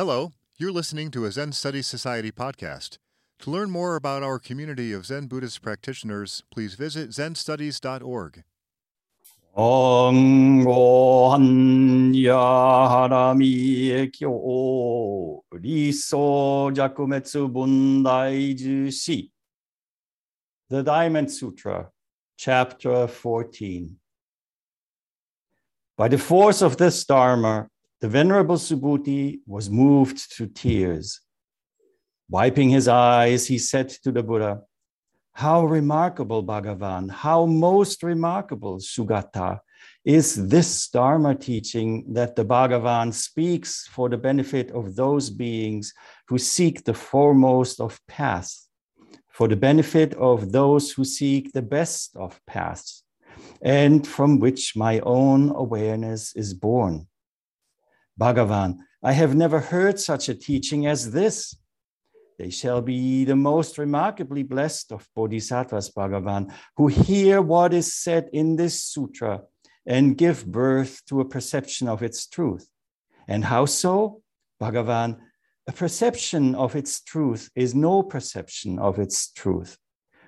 [0.00, 2.96] Hello, you're listening to a Zen Studies Society podcast.
[3.40, 8.42] To learn more about our community of Zen Buddhist practitioners, please visit zenstudies.org.
[20.70, 21.90] The Diamond Sutra,
[22.38, 23.96] Chapter 14.
[25.98, 27.68] By the force of this Dharma,
[28.00, 31.20] the Venerable Subhuti was moved to tears.
[32.30, 34.62] Wiping his eyes, he said to the Buddha,
[35.34, 39.60] How remarkable, Bhagavan, how most remarkable, Sugata,
[40.02, 45.92] is this Dharma teaching that the Bhagavan speaks for the benefit of those beings
[46.28, 48.68] who seek the foremost of paths,
[49.28, 53.02] for the benefit of those who seek the best of paths,
[53.60, 57.06] and from which my own awareness is born.
[58.20, 61.56] Bhagavan, I have never heard such a teaching as this.
[62.38, 68.28] They shall be the most remarkably blessed of bodhisattvas, Bhagavan, who hear what is said
[68.32, 69.42] in this sutra
[69.86, 72.68] and give birth to a perception of its truth.
[73.26, 74.22] And how so?
[74.60, 75.18] Bhagavan,
[75.66, 79.78] a perception of its truth is no perception of its truth.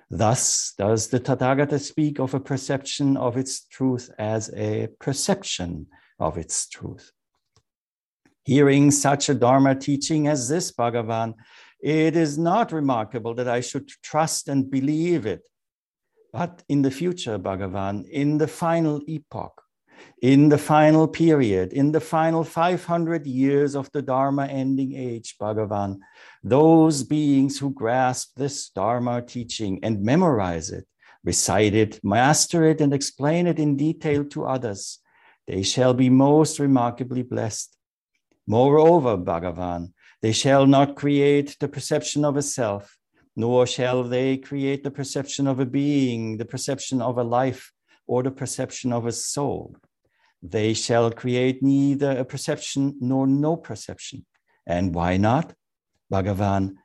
[0.09, 5.87] Thus does the Tathagata speak of a perception of its truth as a perception
[6.19, 7.11] of its truth.
[8.45, 11.35] Hearing such a Dharma teaching as this, Bhagavan,
[11.79, 15.41] it is not remarkable that I should trust and believe it.
[16.31, 19.61] But in the future, Bhagavan, in the final epoch,
[20.21, 25.99] in the final period, in the final 500 years of the Dharma ending age, Bhagavan,
[26.43, 30.85] those beings who grasp this Dharma teaching and memorize it,
[31.23, 34.99] recite it, master it, and explain it in detail to others,
[35.47, 37.77] they shall be most remarkably blessed.
[38.47, 42.97] Moreover, Bhagavan, they shall not create the perception of a self,
[43.35, 47.71] nor shall they create the perception of a being, the perception of a life,
[48.05, 49.75] or the perception of a soul.
[50.41, 54.25] They shall create neither a perception nor no perception.
[54.67, 55.53] And why not?
[56.11, 56.75] Bhagavan,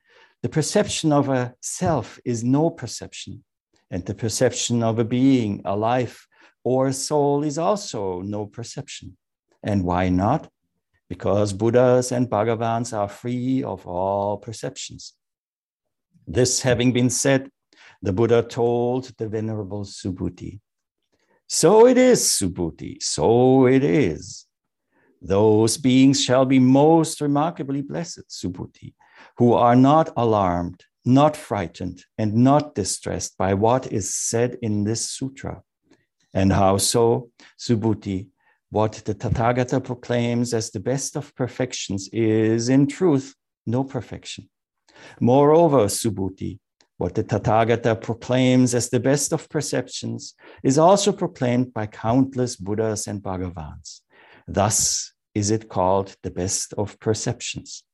[0.43, 3.45] the perception of a self is no perception,
[3.91, 6.29] and the perception of a being, a life,
[6.63, 9.17] or a soul is also no perception.
[9.63, 10.49] And why not?
[11.09, 15.15] Because Buddhas and Bhagavans are free of all perceptions.
[16.27, 17.51] This having been said,
[18.03, 20.61] the Buddha told the Venerable Subhuti,
[21.47, 24.47] So it is, Subhuti, so it is.
[25.21, 28.95] Those beings shall be most remarkably blessed, Subhuti,
[29.39, 35.11] who are not alarmed, not frightened, and not distressed by what is said in this
[35.11, 35.63] sutra.
[36.35, 38.29] And how so, Subhuti?
[38.71, 43.35] What the Tathagata proclaims as the best of perfections is, in truth,
[43.67, 44.49] no perfection.
[45.21, 46.59] Moreover, Subhuti,
[46.99, 53.07] what the Tathagata proclaims as the best of perceptions is also proclaimed by countless Buddhas
[53.07, 54.01] and Bhagavans.
[54.47, 57.85] Thus is it called the best of perceptions.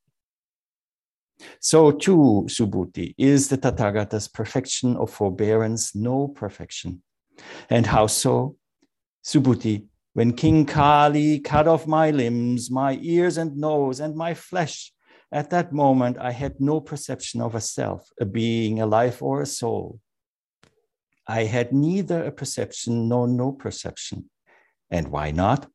[1.59, 7.03] So, too, Subhuti, is the Tathagata's perfection of forbearance no perfection.
[7.69, 8.55] And how so?
[9.23, 14.93] Subhuti, when King Kali cut off my limbs, my ears and nose, and my flesh,
[15.29, 19.41] at that moment I had no perception of a self, a being, a life, or
[19.41, 19.99] a soul.
[21.27, 24.29] I had neither a perception nor no perception.
[24.89, 25.67] And why not?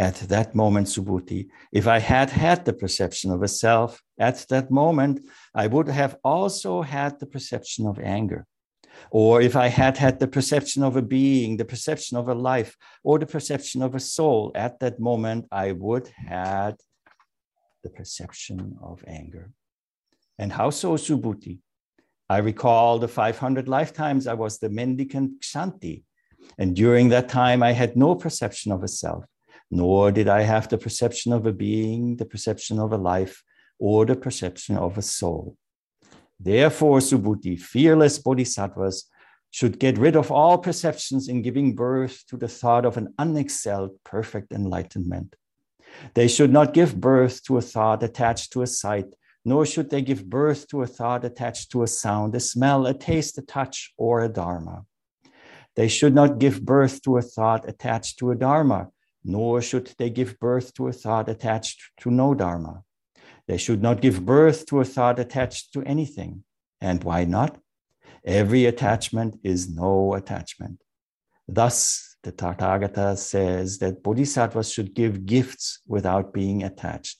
[0.00, 4.72] At that moment, Subhuti, if I had had the perception of a self, at that
[4.72, 5.20] moment,
[5.54, 8.44] I would have also had the perception of anger.
[9.10, 12.76] Or if I had had the perception of a being, the perception of a life,
[13.02, 16.76] or the perception of a soul, at that moment, I would had
[17.82, 19.50] the perception of anger.
[20.38, 21.58] And how so, Subhuti?
[22.28, 26.04] I recall the 500 lifetimes I was the mendicant Kshanti.
[26.58, 29.24] And during that time, I had no perception of a self,
[29.70, 33.42] nor did I have the perception of a being, the perception of a life,
[33.78, 35.56] or the perception of a soul.
[36.44, 39.08] Therefore, Subhuti, fearless bodhisattvas
[39.52, 43.92] should get rid of all perceptions in giving birth to the thought of an unexcelled
[44.02, 45.36] perfect enlightenment.
[46.14, 50.02] They should not give birth to a thought attached to a sight, nor should they
[50.02, 53.92] give birth to a thought attached to a sound, a smell, a taste, a touch,
[53.96, 54.84] or a dharma.
[55.76, 58.88] They should not give birth to a thought attached to a dharma,
[59.22, 62.82] nor should they give birth to a thought attached to no dharma.
[63.48, 66.44] They should not give birth to a thought attached to anything.
[66.80, 67.58] And why not?
[68.24, 70.80] Every attachment is no attachment.
[71.48, 77.18] Thus, the Tathagata says that bodhisattvas should give gifts without being attached.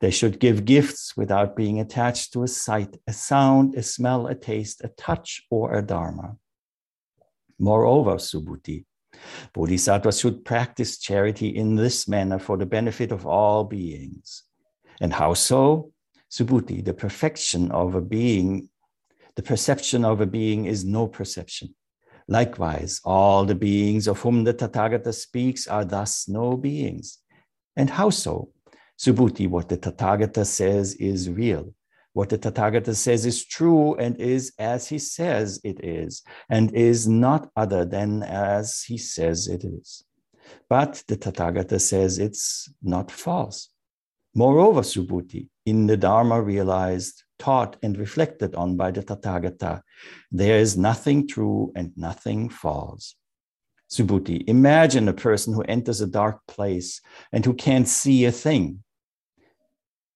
[0.00, 4.34] They should give gifts without being attached to a sight, a sound, a smell, a
[4.34, 6.36] taste, a touch, or a dharma.
[7.58, 8.84] Moreover, Subhuti,
[9.52, 14.44] Bodhisattvas should practice charity in this manner for the benefit of all beings.
[15.00, 15.92] And how so?
[16.30, 18.68] Subhuti, the perfection of a being,
[19.36, 21.74] the perception of a being is no perception.
[22.26, 27.18] Likewise, all the beings of whom the Tathagata speaks are thus no beings.
[27.76, 28.50] And how so?
[28.98, 31.72] Subhuti, what the Tathagata says is real.
[32.12, 37.06] What the Tathagata says is true and is as he says it is, and is
[37.06, 40.04] not other than as he says it is.
[40.68, 43.70] But the Tathagata says it's not false.
[44.34, 49.82] Moreover, Subhuti, in the Dharma realized, taught, and reflected on by the Tathagata,
[50.30, 53.16] there is nothing true and nothing false.
[53.90, 57.00] Subhuti, imagine a person who enters a dark place
[57.32, 58.84] and who can't see a thing.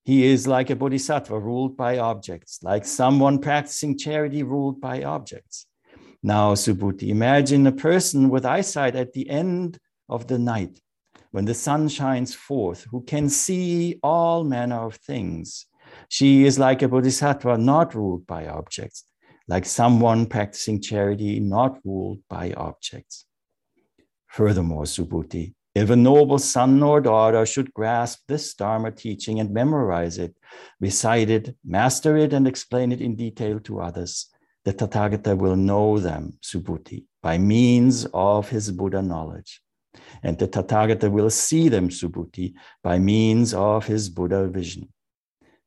[0.04, 5.66] He is like a bodhisattva ruled by objects, like someone practicing charity ruled by objects.
[6.22, 10.80] Now, Subhuti, imagine a person with eyesight at the end of the night
[11.32, 15.66] when the sun shines forth, who can see all manner of things.
[16.08, 19.04] She is like a bodhisattva not ruled by objects,
[19.48, 23.24] like someone practicing charity not ruled by objects.
[24.28, 30.18] Furthermore, Subhuti, if a noble son or daughter should grasp this Dharma teaching and memorize
[30.18, 30.36] it,
[30.80, 34.28] recite it, master it, and explain it in detail to others,
[34.64, 39.62] the Tathagata will know them, Subhuti, by means of his Buddha knowledge.
[40.22, 44.88] And the Tathagata will see them, Subhuti, by means of his Buddha vision.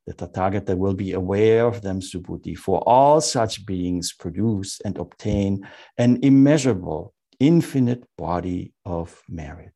[0.06, 5.66] The Tathagata will be aware of them, Subhuti, for all such beings produce and obtain
[5.98, 9.75] an immeasurable, infinite body of merit.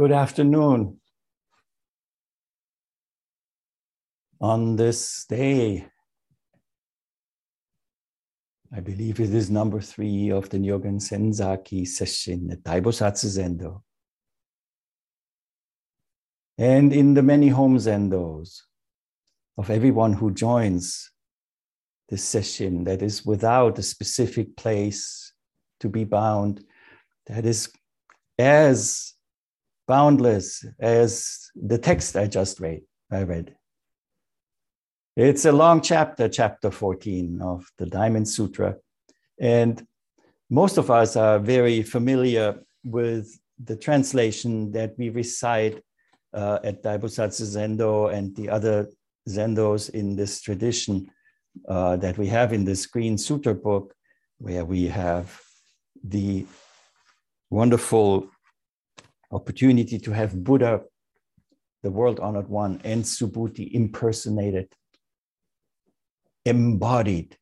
[0.00, 0.98] Good afternoon.
[4.40, 5.88] On this day,
[8.74, 13.82] I believe it is number three of the Nyogen Senzaki session at Daibosatsu Zendo.
[16.56, 18.62] And in the many home zendos
[19.58, 21.10] of everyone who joins
[22.08, 25.34] this session that is without a specific place
[25.80, 26.64] to be bound,
[27.26, 27.70] that is
[28.38, 29.12] as
[29.90, 32.82] boundless as the text I just read.
[33.10, 33.56] I read.
[35.16, 38.76] It's a long chapter, chapter 14 of the Diamond Sutra.
[39.40, 39.84] And
[40.48, 45.82] most of us are very familiar with the translation that we recite
[46.32, 48.88] uh, at Daibosatsu Zendo and the other
[49.28, 51.10] Zendos in this tradition
[51.68, 53.92] uh, that we have in this Green Sutra book,
[54.38, 55.26] where we have
[56.04, 56.46] the
[57.50, 58.30] wonderful
[59.30, 60.82] opportunity to have Buddha,
[61.82, 64.68] the world honored one, and Subhuti impersonated,
[66.44, 67.36] embodied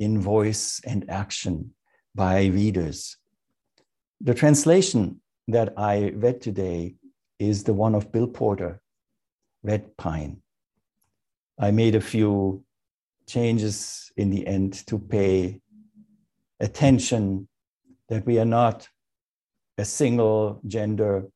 [0.00, 1.74] in voice and action
[2.14, 3.16] by readers.
[4.20, 6.96] The translation that I read today
[7.38, 8.80] is the one of Bill Porter,
[9.62, 10.42] Red Pine.
[11.58, 12.64] I made a few
[13.26, 15.60] changes in the end to pay
[16.60, 17.48] attention
[18.08, 18.88] that we are not
[19.82, 21.28] a single gender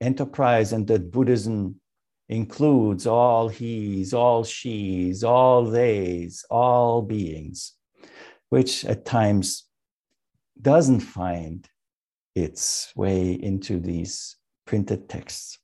[0.00, 1.80] enterprise and that Buddhism
[2.28, 7.74] includes all he's, all she's, all they's, all beings,
[8.50, 9.64] which at times
[10.62, 11.68] doesn't find
[12.36, 15.58] its way into these printed texts.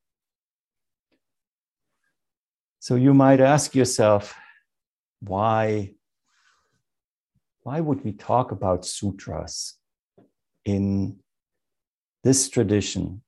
[2.80, 4.34] So you might ask yourself,
[5.20, 5.94] why,
[7.62, 9.74] why would we talk about sutras
[10.64, 11.20] in
[12.24, 13.22] this tradition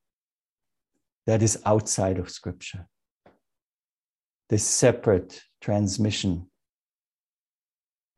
[1.26, 2.88] that is outside of Scripture,
[4.48, 6.48] this separate transmission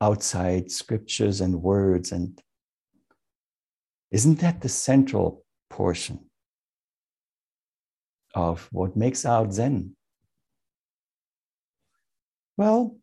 [0.01, 2.11] outside scriptures and words.
[2.11, 2.41] And
[4.11, 6.29] isn't that the central portion
[8.33, 9.95] of what makes out Zen?
[12.57, 12.97] Well,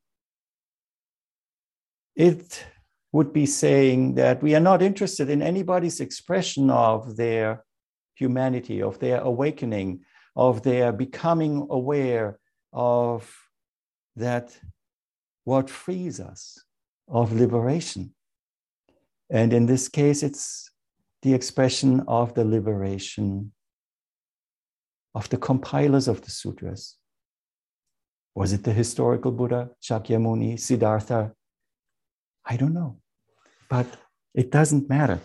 [2.14, 2.64] it
[3.12, 7.65] would be saying that we are not interested in anybody's expression of their
[8.16, 10.00] humanity, of their awakening,
[10.34, 12.38] of their becoming aware
[12.72, 13.32] of
[14.16, 14.56] that
[15.44, 16.64] what frees us
[17.08, 18.14] of liberation.
[19.30, 20.70] And in this case, it's
[21.22, 23.52] the expression of the liberation
[25.14, 26.96] of the compilers of the sutras.
[28.34, 31.32] Was it the historical Buddha, Shakyamuni, Siddhartha?
[32.44, 32.98] I don't know.
[33.70, 33.86] But
[34.34, 35.20] it doesn't matter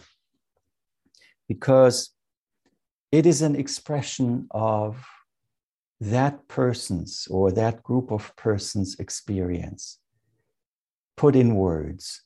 [1.50, 2.12] because
[3.12, 5.06] it is an expression of
[6.00, 10.00] that person's or that group of persons' experience
[11.18, 12.24] put in words.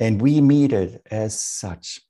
[0.00, 2.00] And we meet it as such.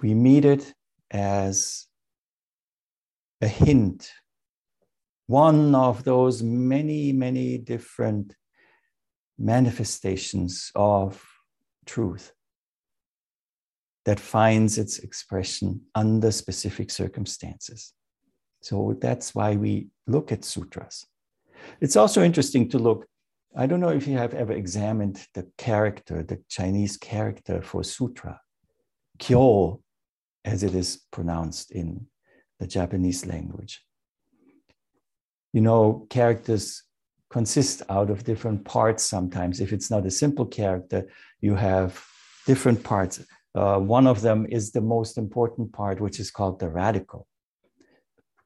[0.00, 0.72] We meet it
[1.10, 1.86] as
[3.40, 4.10] a hint,
[5.26, 8.34] one of those many, many different
[9.38, 11.22] manifestations of
[11.84, 12.32] truth
[14.04, 17.92] that finds its expression under specific circumstances.
[18.60, 21.06] So that's why we look at sutras.
[21.80, 23.06] It's also interesting to look.
[23.56, 28.40] I don't know if you have ever examined the character, the Chinese character for sutra,
[29.18, 29.82] kyo,
[30.44, 32.06] as it is pronounced in
[32.58, 33.84] the Japanese language.
[35.52, 36.82] You know, characters
[37.30, 39.60] consist out of different parts sometimes.
[39.60, 41.08] If it's not a simple character,
[41.40, 42.02] you have
[42.46, 43.20] different parts.
[43.54, 47.26] Uh, one of them is the most important part, which is called the radical.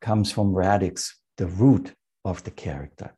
[0.01, 1.95] Comes from radix, the root
[2.25, 3.15] of the character.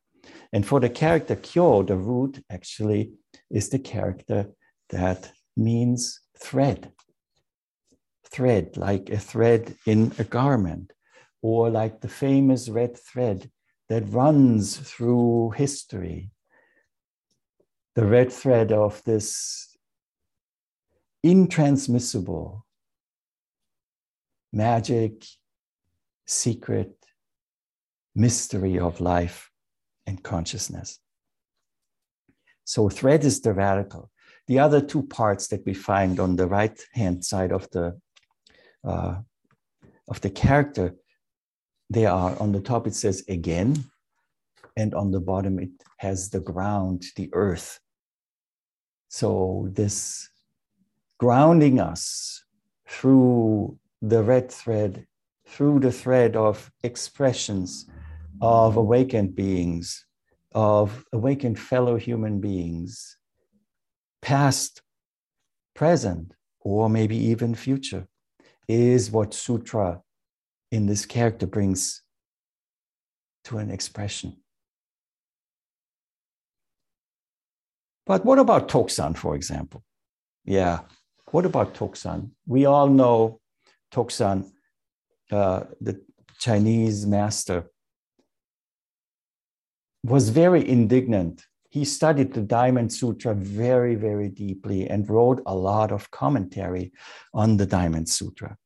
[0.53, 3.13] And for the character kyo, the root actually
[3.49, 4.47] is the character
[4.89, 6.91] that means thread.
[8.31, 10.93] Thread, like a thread in a garment,
[11.41, 13.49] or like the famous red thread
[13.87, 16.29] that runs through history.
[17.95, 19.68] The red thread of this
[21.25, 22.61] intransmissible
[24.51, 25.25] magic,
[26.25, 26.95] secret,
[28.15, 29.51] mystery of life
[30.07, 30.99] and consciousness.
[32.65, 34.11] So, thread is the radical.
[34.47, 37.99] The other two parts that we find on the right hand side of the
[38.83, 39.17] uh,
[40.07, 40.95] of the character,
[41.89, 42.87] they are on the top.
[42.87, 43.83] It says again,
[44.75, 47.79] and on the bottom it has the ground, the earth.
[49.09, 50.29] So this
[51.19, 52.43] grounding us
[52.87, 55.05] through the red thread,
[55.45, 57.85] through the thread of expressions
[58.41, 60.05] of awakened beings,
[60.53, 63.17] of awakened fellow human beings,
[64.21, 64.81] past,
[65.75, 68.07] present, or maybe even future,
[68.67, 70.01] is what Sutra
[70.71, 72.01] in this character brings
[73.43, 74.37] to an expression.
[78.05, 79.83] But what about Toksan, for example?
[80.45, 80.79] Yeah,
[81.31, 82.31] what about Toksan?
[82.47, 83.39] We all know
[83.91, 84.49] Toksan,
[85.31, 86.01] uh, the
[86.39, 87.69] Chinese master,
[90.03, 91.45] was very indignant.
[91.69, 96.91] He studied the Diamond Sutra very, very deeply and wrote a lot of commentary
[97.33, 98.57] on the Diamond Sutra.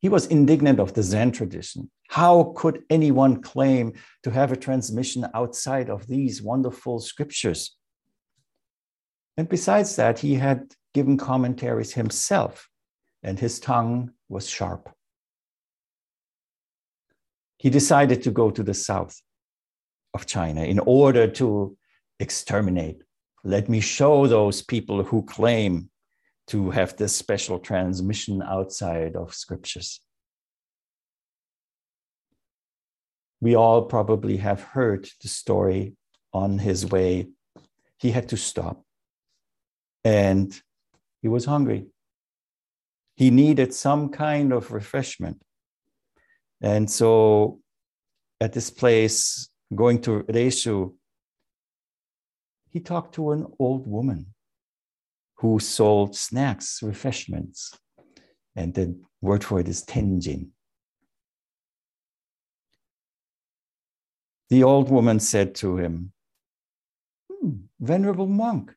[0.00, 1.90] He was indignant of the Zen tradition.
[2.10, 7.76] How could anyone claim to have a transmission outside of these wonderful scriptures?
[9.36, 12.70] And besides that, he had given commentaries himself,
[13.22, 14.88] and his tongue was sharp.
[17.58, 19.14] He decided to go to the south
[20.14, 21.76] of China in order to
[22.18, 23.02] exterminate.
[23.44, 25.90] Let me show those people who claim
[26.46, 30.00] to have this special transmission outside of scriptures.
[33.42, 35.94] We all probably have heard the story
[36.32, 37.26] on his way.
[37.98, 38.86] He had to stop
[40.06, 40.58] and
[41.22, 41.86] he was hungry.
[43.16, 45.42] He needed some kind of refreshment.
[46.60, 47.60] And so
[48.40, 50.94] at this place, going to Reishu,
[52.70, 54.34] he talked to an old woman
[55.38, 57.72] who sold snacks, refreshments.
[58.54, 60.48] And the word for it is tenjin.
[64.48, 66.12] The old woman said to him,
[67.30, 68.74] hmm, Venerable monk,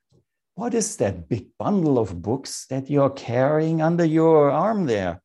[0.59, 5.21] what is that big bundle of books that you're carrying under your arm there?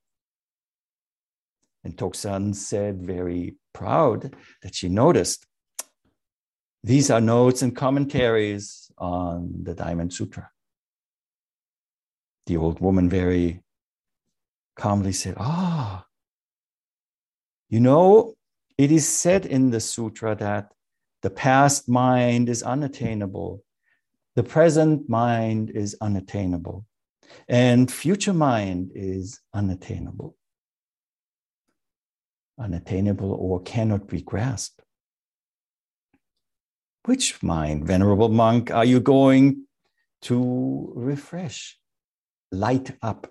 [1.82, 5.44] And Toksan said, very proud, that she noticed
[6.84, 10.50] these are notes and commentaries on the Diamond Sutra.
[12.46, 13.64] The old woman very
[14.76, 16.06] calmly said, Ah,
[17.68, 18.34] you know,
[18.78, 20.72] it is said in the sutra that
[21.22, 23.63] the past mind is unattainable
[24.36, 26.84] the present mind is unattainable,
[27.48, 30.36] and future mind is unattainable.
[32.58, 34.80] Unattainable or cannot be grasped.
[37.04, 39.66] Which mind, venerable monk, are you going
[40.24, 41.78] to refresh.
[42.50, 43.30] Light up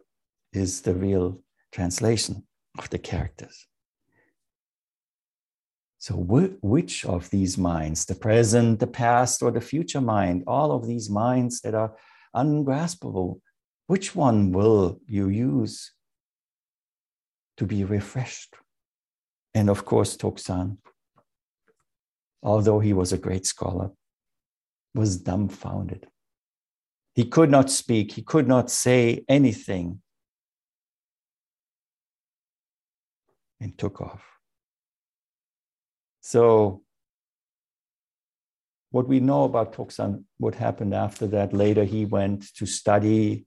[0.54, 1.42] is the real
[1.72, 2.44] translation
[2.78, 3.68] of the characters.
[6.04, 10.86] So, which of these minds, the present, the past, or the future mind, all of
[10.86, 11.96] these minds that are
[12.34, 13.40] ungraspable,
[13.88, 15.94] which one will you use
[17.56, 18.54] to be refreshed?
[19.54, 20.80] And of course, Toksan,
[22.42, 23.92] although he was a great scholar,
[24.94, 26.06] was dumbfounded.
[27.16, 30.02] He could not speak, he could not say anything,
[33.62, 34.33] and took off.
[36.26, 36.84] So,
[38.92, 43.46] what we know about Toksan, what happened after that, later he went to study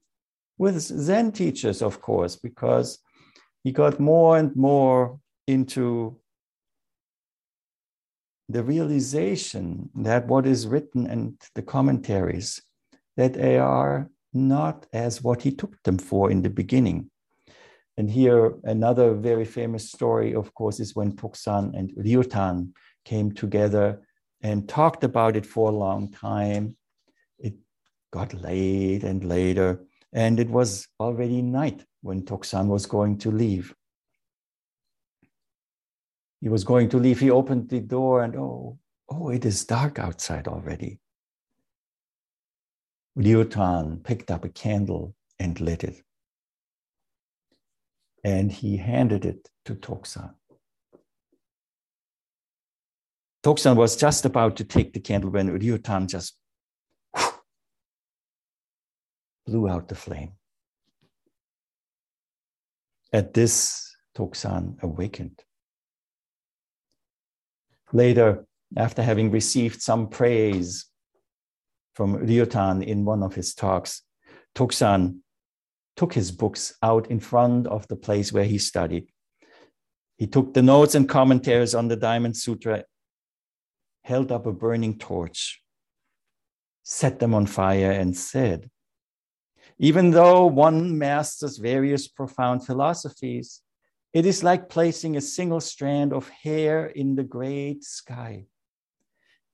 [0.58, 2.98] with Zen teachers, of course, because
[3.64, 6.20] he got more and more into
[8.50, 12.60] the realization that what is written and the commentaries
[13.16, 17.10] that they are not as what he took them for in the beginning
[17.96, 22.72] and here, another very famous story, of course, is when Toksan and Ryutan
[23.06, 24.02] came together
[24.42, 26.76] and talked about it for a long time.
[27.38, 27.54] It
[28.12, 29.80] got late and later,
[30.12, 33.74] and it was already night when Toksan was going to leave.
[36.42, 37.18] He was going to leave.
[37.18, 41.00] He opened the door, and oh, oh, it is dark outside already.
[43.18, 46.02] Ryutan picked up a candle and lit it
[48.26, 50.34] and he handed it to Toksan.
[53.44, 56.36] Toksan was just about to take the candle when Ryutan just
[59.46, 60.32] blew out the flame.
[63.12, 65.40] At this, Toksan awakened.
[67.92, 68.44] Later,
[68.76, 70.86] after having received some praise
[71.94, 74.02] from Ryutan in one of his talks,
[74.56, 75.20] Toksan
[75.96, 79.08] took his books out in front of the place where he studied.
[80.18, 82.84] He took the notes and commentaries on the Diamond Sutra,
[84.02, 85.62] held up a burning torch,
[86.82, 88.70] set them on fire, and said,
[89.78, 93.62] Even though one masters various profound philosophies,
[94.12, 98.46] it is like placing a single strand of hair in the great sky.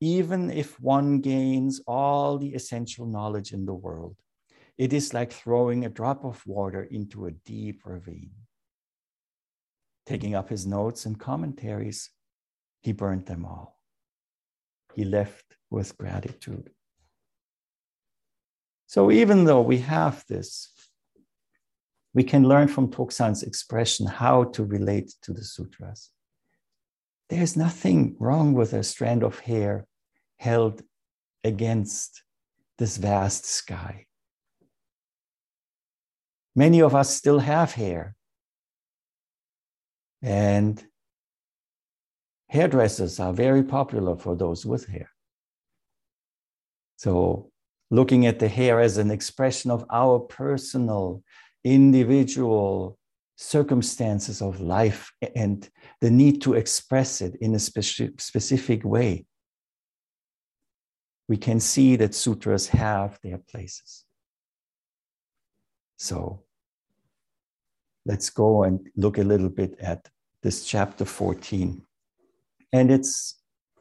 [0.01, 4.17] Even if one gains all the essential knowledge in the world,
[4.79, 8.33] it is like throwing a drop of water into a deep ravine.
[10.07, 12.11] Taking up his notes and commentaries,
[12.81, 13.79] he burned them all.
[14.95, 16.71] He left with gratitude.
[18.87, 20.73] So, even though we have this,
[22.15, 26.11] we can learn from Toksan's expression how to relate to the sutras.
[27.31, 29.87] There's nothing wrong with a strand of hair
[30.37, 30.83] held
[31.43, 32.23] against
[32.77, 34.07] this vast sky.
[36.55, 38.15] Many of us still have hair.
[40.21, 40.83] And
[42.49, 45.11] hairdressers are very popular for those with hair.
[46.97, 47.51] So,
[47.91, 51.23] looking at the hair as an expression of our personal,
[51.65, 52.99] individual
[53.37, 55.69] circumstances of life and
[56.01, 59.27] the need to express it in a speci- specific way,
[61.29, 64.05] we can see that sutras have their places.
[66.03, 66.43] So
[68.05, 70.09] let's go and look a little bit at
[70.43, 71.81] this chapter 14.
[72.73, 73.37] And it's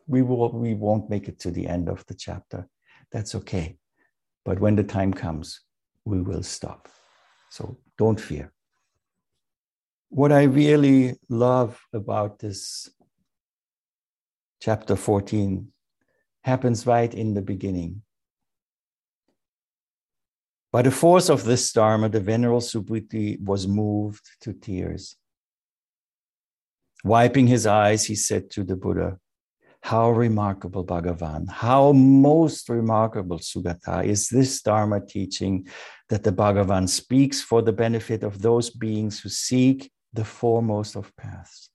[0.06, 2.68] we will we won't make it to the end of the chapter.
[3.12, 3.80] That's okay.
[4.46, 5.62] But when the time comes,
[6.06, 6.90] we will stop.
[7.50, 8.54] So don't fear.
[10.10, 12.88] What I really love about this
[14.62, 15.72] chapter 14
[16.44, 18.04] happens right in the beginning.
[20.72, 25.18] By the force of this dharma, the venerable Subhuti was moved to tears.
[27.04, 29.18] Wiping his eyes, he said to the Buddha,
[29.82, 35.68] How remarkable, Bhagavan, how most remarkable, Sugata, is this Dharma teaching
[36.08, 41.14] that the Bhagavan speaks for the benefit of those beings who seek the foremost of
[41.18, 41.70] paths,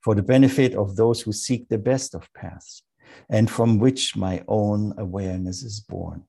[0.00, 2.82] for the benefit of those who seek the best of paths,
[3.28, 6.24] and from which my own awareness is born.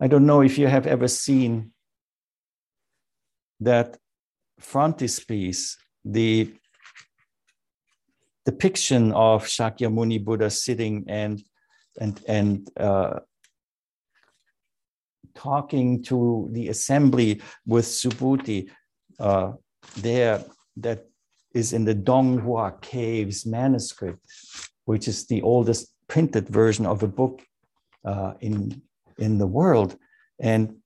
[0.00, 1.72] I don't know if you have ever seen
[3.60, 3.96] that
[4.60, 6.52] frontispiece, the
[8.44, 11.42] depiction of Shakyamuni Buddha sitting and
[12.00, 13.20] and and uh,
[15.34, 18.70] talking to the assembly with Subhuti
[19.18, 19.52] uh,
[19.96, 20.44] there
[20.76, 21.06] that
[21.54, 24.20] is in the Dunhuang Caves manuscript,
[24.84, 27.42] which is the oldest printed version of a book
[28.04, 28.82] uh, in,
[29.18, 29.96] in the world.
[30.40, 30.76] And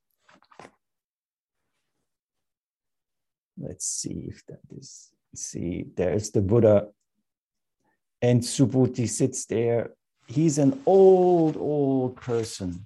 [3.58, 6.88] let's see if that is, see, there's the Buddha,
[8.20, 9.90] and Subhuti sits there.
[10.26, 12.84] He's an old, old person,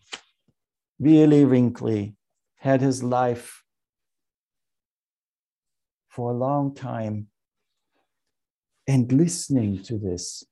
[1.01, 2.15] really wrinkly,
[2.57, 3.63] had his life
[6.09, 7.29] for a long time.
[8.87, 10.45] And listening to this,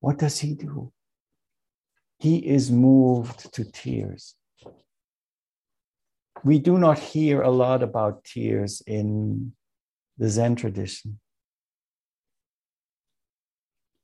[0.00, 0.92] what does he do?
[2.18, 4.34] He is moved to tears.
[6.44, 9.52] We do not hear a lot about tears in
[10.18, 11.18] the Zen tradition.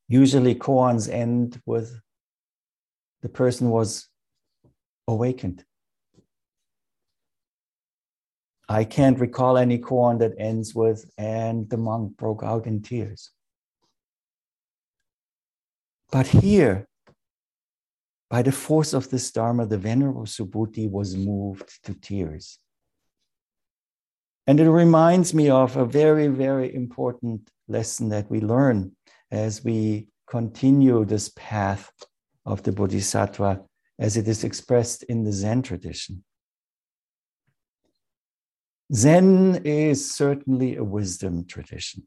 [0.09, 2.01] Usually, koans end with
[3.23, 4.09] the person was
[5.09, 5.65] awakened.
[8.69, 13.31] I can't recall any koan that ends with, and the monk broke out in tears.
[16.11, 16.89] But here,
[18.33, 22.59] by the force of this Dharma, the Venerable Subhuti was moved to tears.
[24.47, 28.93] And it reminds me of a very, very important lesson that we learn
[29.31, 31.93] as we continue this path
[32.47, 33.61] of the Bodhisattva
[33.99, 36.25] as it is expressed in the Zen tradition.
[38.95, 42.07] Zen is certainly a wisdom tradition,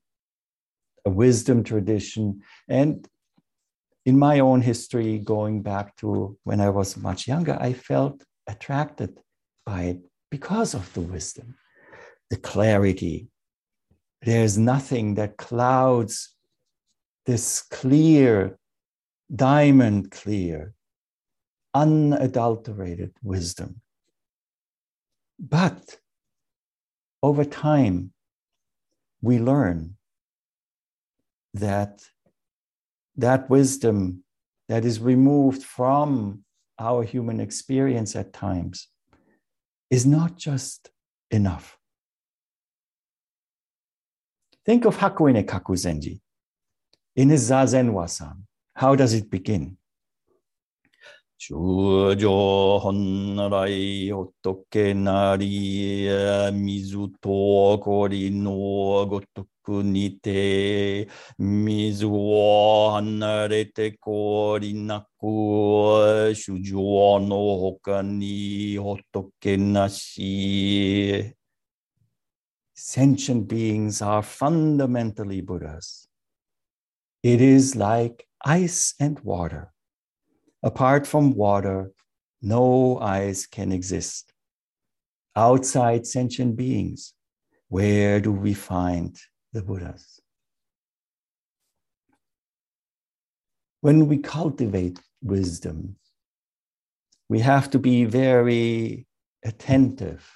[1.05, 2.41] a wisdom tradition.
[2.67, 3.07] And
[4.05, 9.19] in my own history, going back to when I was much younger, I felt attracted
[9.65, 11.55] by it because of the wisdom,
[12.29, 13.27] the clarity.
[14.21, 16.35] There's nothing that clouds
[17.25, 18.57] this clear,
[19.35, 20.73] diamond clear,
[21.73, 23.81] unadulterated wisdom.
[25.39, 25.97] But
[27.23, 28.13] over time,
[29.21, 29.97] we learn
[31.55, 32.03] that
[33.17, 34.23] that wisdom
[34.67, 36.43] that is removed from
[36.79, 38.87] our human experience at times
[39.89, 40.89] is not just
[41.31, 41.77] enough.
[44.65, 46.19] Think of Hakuin Ekaku Zenji
[47.15, 48.43] in his Zazen Wasan.
[48.75, 49.77] How does it begin?
[51.37, 56.07] 中上本来仏なり
[56.53, 58.51] 水と氷の
[59.05, 71.35] ごとくにて水を離れて氷なく主上の他に仏なし
[72.77, 76.07] Sentient beings are fundamentally Buddhas.
[77.23, 79.74] It is like ice and water.
[80.65, 81.91] Apart from water,
[82.41, 84.33] no ice can exist.
[85.35, 87.13] Outside sentient beings,
[87.69, 89.15] where do we find
[89.53, 90.19] the Buddhas?
[93.81, 95.97] When we cultivate wisdom,
[97.29, 99.05] we have to be very
[99.43, 100.27] attentive.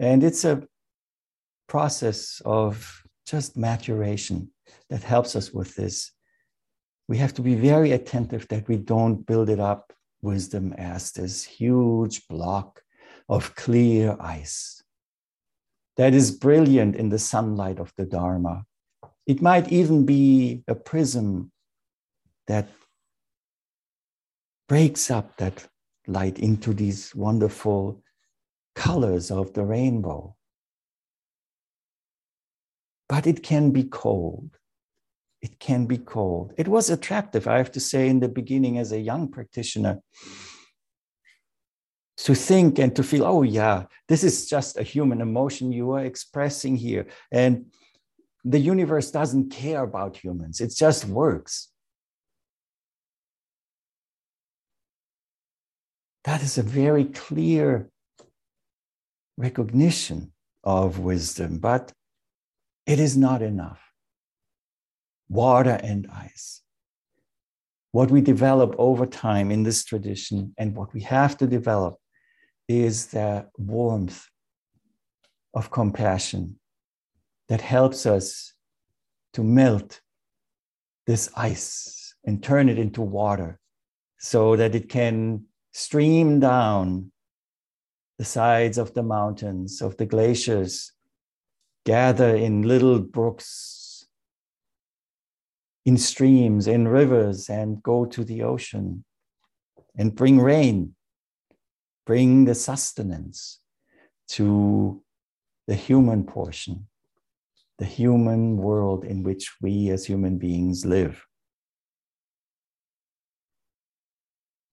[0.00, 0.66] And it's a
[1.68, 4.50] process of just maturation
[4.90, 6.10] that helps us with this
[7.08, 11.42] we have to be very attentive that we don't build it up wisdom as this
[11.44, 12.82] huge block
[13.28, 14.82] of clear ice
[15.96, 18.64] that is brilliant in the sunlight of the Dharma.
[19.26, 21.50] It might even be a prism
[22.46, 22.68] that
[24.68, 25.66] breaks up that
[26.06, 28.02] light into these wonderful
[28.74, 30.36] colors of the rainbow.
[33.08, 34.57] But it can be cold
[35.40, 36.52] it can be cold.
[36.56, 40.00] It was attractive, I have to say, in the beginning as a young practitioner
[42.18, 46.04] to think and to feel, oh, yeah, this is just a human emotion you are
[46.04, 47.06] expressing here.
[47.30, 47.66] And
[48.44, 51.68] the universe doesn't care about humans, it just works.
[56.24, 57.88] That is a very clear
[59.36, 60.32] recognition
[60.64, 61.92] of wisdom, but
[62.86, 63.87] it is not enough
[65.28, 66.62] water and ice.
[67.92, 71.96] What we develop over time in this tradition and what we have to develop
[72.68, 74.26] is the warmth
[75.54, 76.58] of compassion
[77.48, 78.52] that helps us
[79.32, 80.00] to melt
[81.06, 83.58] this ice and turn it into water
[84.18, 87.10] so that it can stream down
[88.18, 90.92] the sides of the mountains, of the glaciers,
[91.86, 93.87] gather in little brooks
[95.88, 99.02] in streams, in rivers, and go to the ocean
[99.96, 100.94] and bring rain,
[102.04, 103.60] bring the sustenance
[104.36, 105.02] to
[105.66, 106.86] the human portion,
[107.78, 111.24] the human world in which we as human beings live.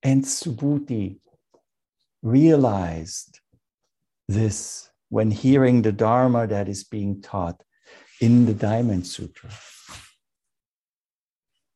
[0.04, 1.20] And Subhuti
[2.22, 3.40] realized
[4.28, 7.64] this when hearing the Dharma that is being taught
[8.20, 9.52] in the Diamond Sutra.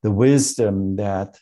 [0.01, 1.39] The wisdom that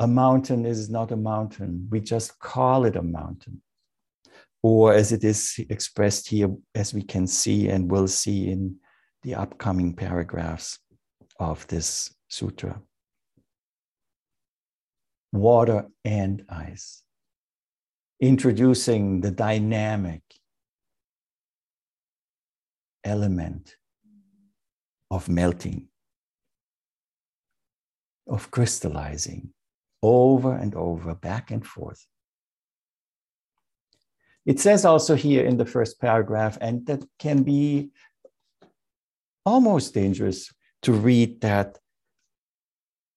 [0.00, 3.62] a mountain is not a mountain, we just call it a mountain.
[4.62, 8.76] Or as it is expressed here, as we can see and will see in
[9.22, 10.78] the upcoming paragraphs
[11.38, 12.80] of this sutra.
[15.32, 17.02] Water and ice,
[18.20, 20.22] introducing the dynamic
[23.04, 23.76] element
[25.10, 25.88] of melting,
[28.26, 29.52] of crystallizing
[30.02, 32.06] over and over, back and forth.
[34.46, 37.90] It says also here in the first paragraph, and that can be
[39.44, 41.78] almost dangerous to read that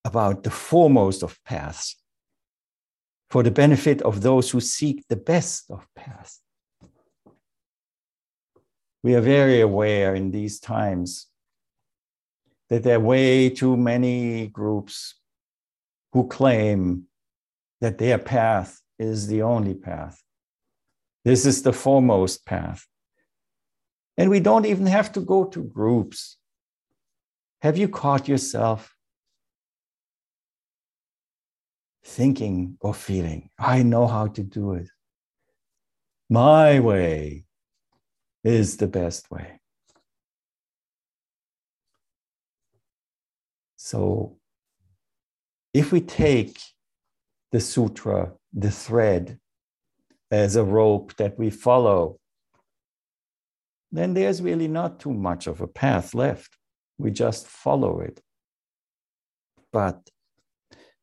[0.03, 1.95] about the foremost of paths
[3.29, 6.41] for the benefit of those who seek the best of paths.
[9.01, 11.27] We are very aware in these times
[12.73, 15.13] that there are way too many groups
[16.12, 17.03] who claim
[17.81, 20.23] that their path is the only path.
[21.23, 22.88] This is the foremost path.
[24.17, 26.38] And we don't even have to go to groups.
[27.62, 28.95] Have you caught yourself
[32.03, 34.89] thinking or feeling, I know how to do it?
[36.27, 37.45] My way
[38.43, 39.59] is the best way.
[43.86, 44.38] So
[45.74, 46.58] if we take
[47.52, 49.39] the sutra, the thread,
[50.32, 52.17] as a rope that we follow,
[53.91, 56.58] then there's really not too much of a path left.
[56.98, 58.22] We just follow it.
[59.74, 60.10] But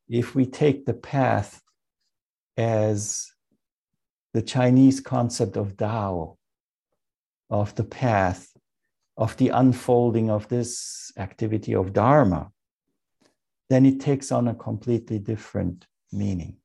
[0.09, 1.61] if we take the path
[2.57, 3.31] as
[4.33, 6.39] the Chinese concept of Tao,
[7.51, 8.57] of the path,
[9.19, 12.51] of the unfolding of this activity of Dharma,
[13.71, 16.57] then it takes on a completely different meaning.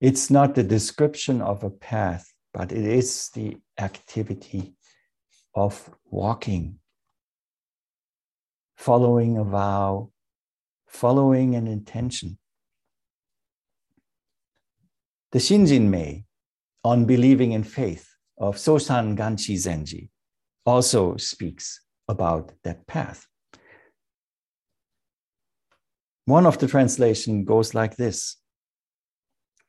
[0.00, 4.74] It's not the description of a path, but it is the activity
[5.54, 6.78] of walking,
[8.76, 10.10] following a vow,
[10.86, 12.38] following an intention.
[15.32, 16.24] The Shinjin Mei
[16.84, 18.08] on believing in faith
[18.38, 20.10] of Sosan Kanchi Zenji
[20.64, 23.27] also speaks about that path.
[26.28, 28.36] One of the translation goes like this.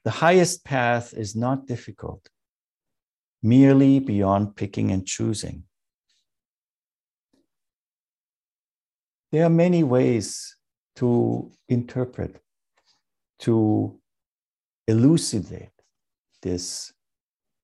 [0.03, 2.27] The highest path is not difficult,
[3.41, 5.63] merely beyond picking and choosing.
[9.31, 10.57] There are many ways
[10.97, 12.41] to interpret,
[13.45, 13.97] to
[14.85, 15.77] elucidate
[16.41, 16.91] this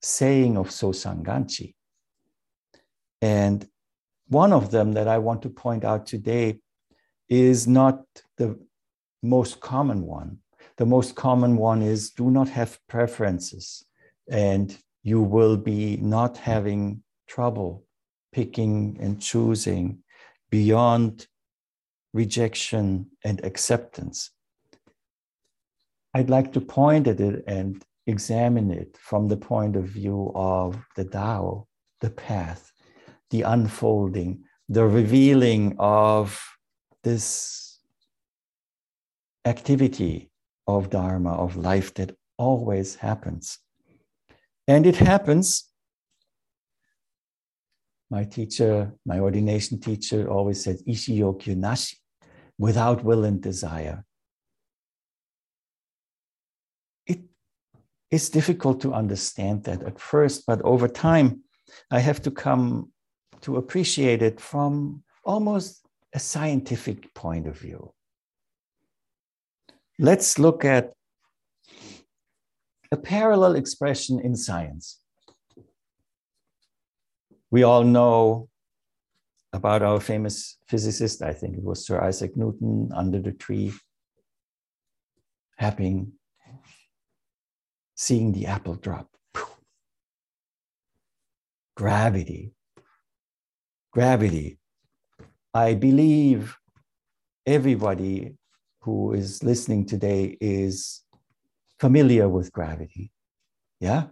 [0.01, 1.75] saying of Sosankanchi.
[3.21, 3.67] And
[4.29, 6.61] one of them that I want to point out today
[7.27, 8.05] is not
[8.37, 8.64] the
[9.25, 10.39] most common one.
[10.77, 13.85] The most common one is do not have preferences,
[14.29, 17.85] and you will be not having trouble
[18.31, 19.99] picking and choosing
[20.49, 21.27] beyond
[22.13, 24.31] rejection and acceptance.
[26.13, 30.77] I'd like to point at it and examine it from the point of view of
[30.95, 31.67] the Tao,
[32.01, 32.71] the path,
[33.31, 36.41] the unfolding, the revealing of
[37.03, 37.64] this
[39.45, 40.31] activity
[40.67, 43.59] of Dharma, of life that always happens.
[44.67, 45.69] And it happens.
[48.09, 51.97] My teacher, my ordination teacher always said, Ishiyokyu nashi,
[52.57, 54.03] without will and desire.
[57.05, 57.19] It
[58.09, 61.41] is difficult to understand that at first, but over time,
[61.91, 62.91] I have to come
[63.41, 67.94] to appreciate it from almost a scientific point of view.
[69.97, 70.91] Let's look at
[72.91, 74.99] a parallel expression in science.
[77.49, 78.49] We all know
[79.53, 83.71] about our famous physicist, I think it was Sir Isaac Newton, under the tree,
[85.57, 86.11] having,
[87.95, 89.07] seeing the apple drop.
[91.77, 92.51] Gravity.
[93.93, 94.59] Gravity.
[95.53, 96.57] I believe
[97.45, 98.35] everybody
[98.85, 101.01] who is listening today is
[101.79, 103.11] familiar with gravity.
[103.79, 104.03] Yeah?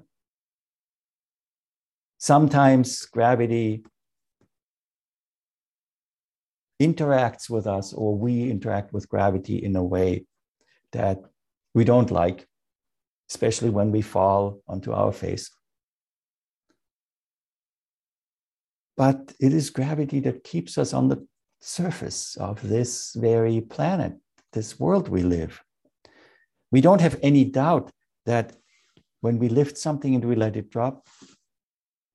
[2.17, 3.85] Sometimes gravity
[6.81, 10.25] interacts with us, or we interact with gravity in a way
[10.91, 11.19] that
[11.75, 12.47] we don't like,
[13.29, 15.51] especially when we fall onto our face.
[18.97, 21.27] But it is gravity that keeps us on the
[21.61, 24.13] surface of this very planet,
[24.53, 25.61] this world we live.
[26.71, 27.91] We don't have any doubt
[28.25, 28.55] that
[29.21, 31.07] when we lift something and we let it drop,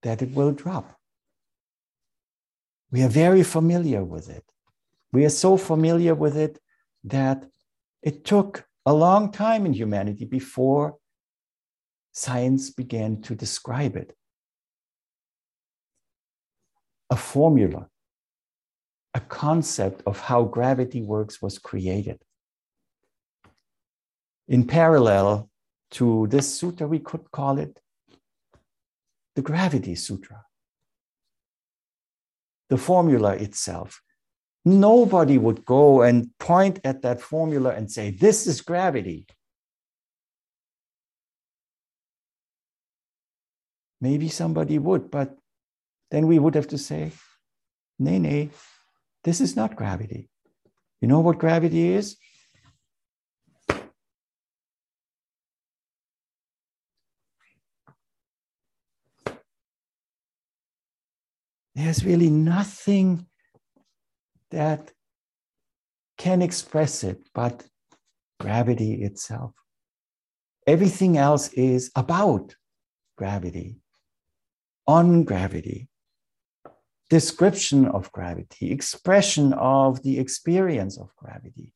[0.03, 0.97] that it will drop.
[2.91, 4.45] We are very familiar with it.
[5.13, 6.59] We are so familiar with it
[7.05, 7.47] that
[8.03, 10.97] it took a long time in humanity before
[12.13, 14.15] science began to describe it.
[17.11, 17.89] A formula,
[19.15, 22.23] a concept of how gravity works was created.
[24.49, 25.51] In parallel
[25.93, 27.79] to this sutra, we could call it
[29.37, 30.45] the Gravity Sutra.
[32.71, 34.03] The formula itself.
[34.65, 39.27] Nobody would go and point at that formula and say, This is gravity.
[44.01, 45.37] Maybe somebody would, but
[46.11, 47.13] then we would have to say,
[47.99, 48.51] Nay, nay,
[49.25, 50.29] this is not gravity.
[51.01, 52.17] You know what gravity is?
[61.79, 63.25] There's really nothing
[64.51, 64.91] that
[66.17, 67.65] can express it but
[68.41, 69.53] gravity itself.
[70.67, 72.57] Everything else is about
[73.17, 73.77] gravity,
[74.89, 75.89] on gravity,
[77.11, 81.73] description of gravity, expression of the experience of gravity.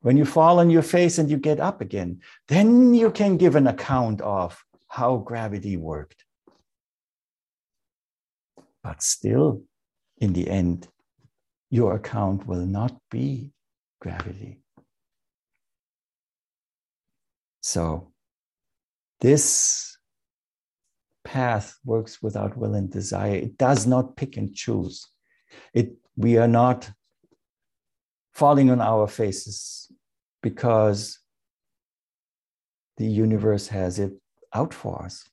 [0.00, 3.54] When you fall on your face and you get up again, then you can give
[3.54, 6.24] an account of how gravity worked.
[8.82, 9.62] But still,
[10.18, 10.88] in the end,
[11.70, 13.52] your account will not be
[14.00, 14.60] gravity.
[17.60, 18.12] So,
[19.20, 19.98] this
[21.24, 23.34] path works without will and desire.
[23.34, 25.06] It does not pick and choose.
[25.74, 26.90] It, we are not
[28.32, 29.92] falling on our faces
[30.42, 31.18] because
[32.96, 34.12] the universe has it
[34.54, 35.28] out for us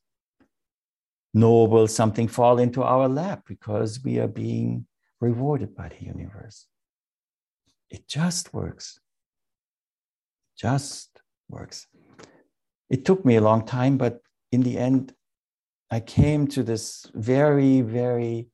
[1.38, 4.88] nor will something fall into our lap because we are being
[5.22, 6.66] rewarded by the universe.
[7.92, 9.00] It just works.
[10.58, 11.86] Just works.
[12.90, 14.22] It took me a long time, but
[14.52, 15.14] in the end,
[15.92, 18.48] I came to this very, very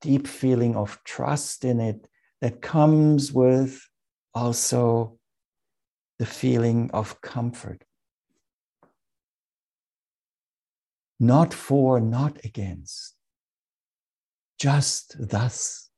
[0.00, 2.08] deep feeling of trust in it
[2.40, 3.86] that comes with
[4.32, 5.18] also
[6.18, 7.84] the feeling of comfort.
[11.20, 13.14] Not for, not against.
[14.58, 15.90] Just thus.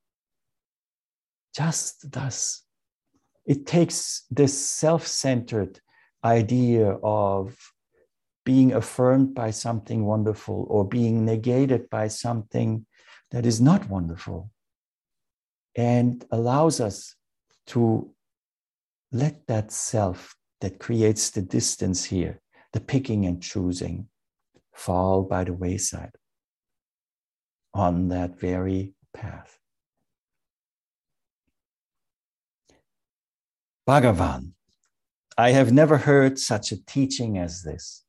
[1.55, 2.65] Just thus.
[3.47, 5.81] It takes this self centered
[6.25, 7.57] idea of
[8.45, 12.85] being affirmed by something wonderful or being negated by something
[13.31, 14.51] that is not wonderful
[15.77, 17.15] and allows us
[17.67, 18.13] to
[19.13, 22.41] let that self that creates the distance here,
[22.73, 24.09] the picking and choosing,
[24.73, 26.13] fall by the wayside
[27.75, 29.59] on that very path.
[33.89, 34.53] Bhagavan,
[35.37, 38.05] I have never heard such a teaching as this.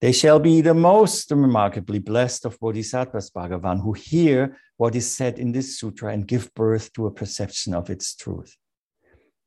[0.00, 5.38] They shall be the most remarkably blessed of bodhisattvas, Bhagavan, who hear what is said
[5.38, 8.56] in this sutra and give birth to a perception of its truth.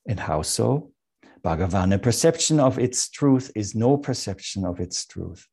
[0.08, 0.92] And how so?
[1.45, 5.45] Bhagavan, a perception of its truth is no perception of its truth.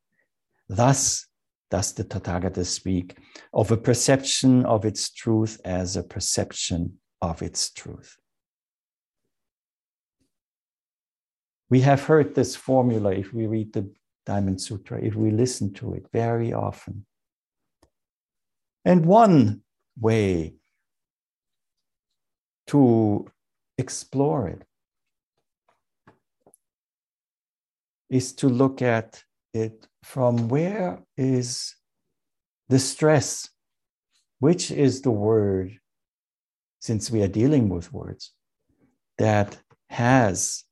[0.68, 1.26] Thus,
[1.70, 3.16] does the Tathagata speak
[3.52, 8.16] of a perception of its truth as a perception of its truth.
[11.68, 13.92] We have heard this formula if we read the
[14.26, 17.06] Diamond Sutra, if we listen to it very often.
[18.84, 19.62] And one
[19.98, 20.54] way
[22.68, 23.26] to
[23.78, 24.64] explore it
[28.10, 29.22] is to look at
[29.54, 31.74] it from where is
[32.68, 33.48] the stress,
[34.38, 35.78] which is the word,
[36.80, 38.32] since we are dealing with words,
[39.18, 39.58] that
[39.88, 40.64] has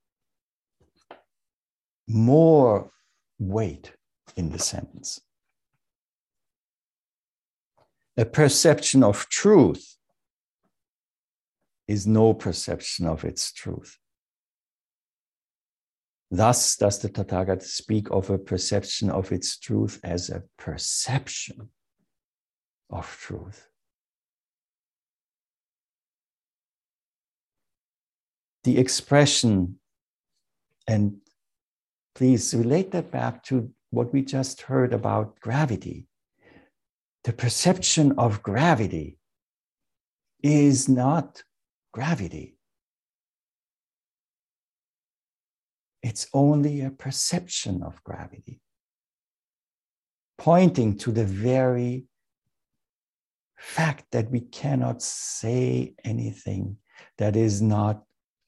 [2.09, 2.91] more
[3.39, 3.93] weight
[4.36, 5.20] in the sentence.
[8.16, 9.97] A perception of truth
[11.86, 13.97] is no perception of its truth.
[16.31, 21.70] Thus does the Tathagata speak of a perception of its truth as a perception
[22.91, 23.68] of truth.
[28.68, 29.79] the expression,
[30.87, 31.16] and
[32.14, 36.07] please relate that back to what we just heard about gravity.
[37.24, 39.18] The perception of gravity
[40.43, 41.43] is not
[41.95, 42.57] gravity.
[46.09, 48.62] It's only a perception of gravity,
[50.38, 52.06] pointing to the very
[53.59, 56.78] fact that we cannot say anything
[57.18, 58.04] that is not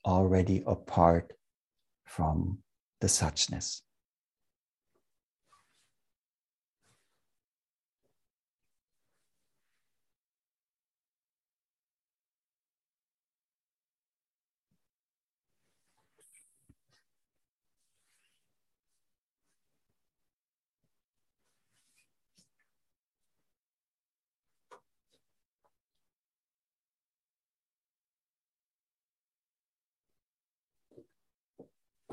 [0.07, 1.35] already apart
[2.07, 2.61] from
[3.03, 3.83] the suchness.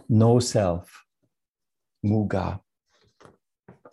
[0.09, 1.03] No self,
[2.05, 2.59] muga,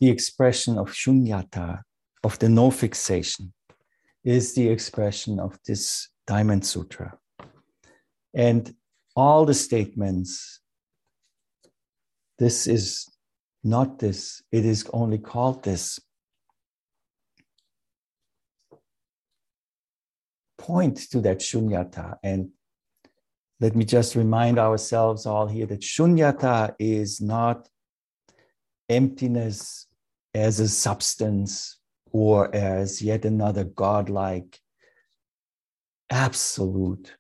[0.01, 1.83] the expression of shunyata,
[2.23, 3.53] of the no fixation,
[4.25, 7.19] is the expression of this Diamond Sutra.
[8.35, 8.75] And
[9.15, 10.61] all the statements,
[12.39, 13.09] this is
[13.63, 16.01] not this, it is only called this,
[20.59, 22.49] point to that shunyata and
[23.61, 27.69] let me just remind ourselves all here that shunyata is not
[28.89, 29.87] emptiness
[30.35, 31.79] as a substance
[32.11, 34.61] or as yet another godlike
[36.11, 37.17] absolute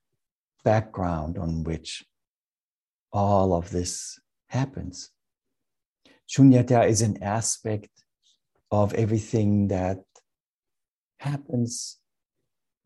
[0.64, 2.05] background on which
[3.12, 4.18] all of this
[4.49, 5.11] happens.
[6.28, 7.91] Shunyata is an aspect
[8.70, 9.99] of everything that
[11.18, 11.99] happens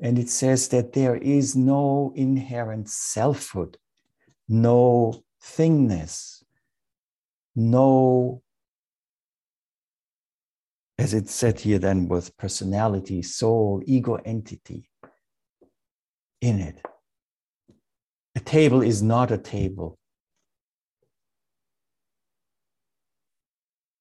[0.00, 3.76] and it says that there is no inherent selfhood,
[4.48, 6.42] no thingness,
[7.56, 8.42] no,
[10.98, 14.88] as it said here then with personality, soul, ego entity
[16.40, 16.80] in it.
[18.36, 19.98] A table is not a table.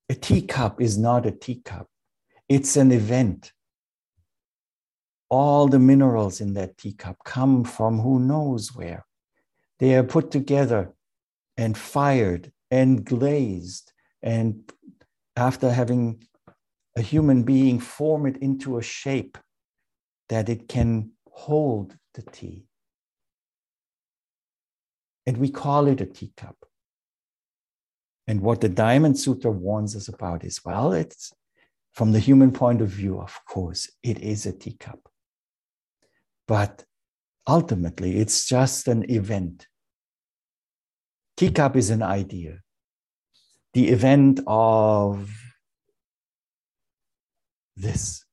[0.09, 1.87] A teacup is not a teacup.
[2.47, 3.51] It's an event
[5.29, 9.05] all the minerals in that teacup come from who knows where.
[9.79, 10.93] They are put together
[11.57, 14.71] and fired and glazed, and
[15.35, 16.23] after having
[16.95, 19.37] a human being form it into a shape
[20.29, 22.65] that it can hold the tea.
[25.25, 26.55] And we call it a teacup.
[28.27, 31.33] And what the Diamond Sutra warns us about is well, it's
[31.93, 35.09] from the human point of view, of course, it is a teacup.
[36.47, 36.85] But
[37.47, 39.67] ultimately, it's just an event.
[41.35, 42.59] Teacup is an idea.
[43.73, 45.29] The event of
[47.75, 48.25] this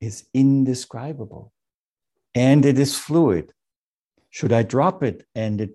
[0.00, 1.52] is indescribable
[2.34, 3.52] and it is fluid.
[4.28, 5.72] Should I drop it and it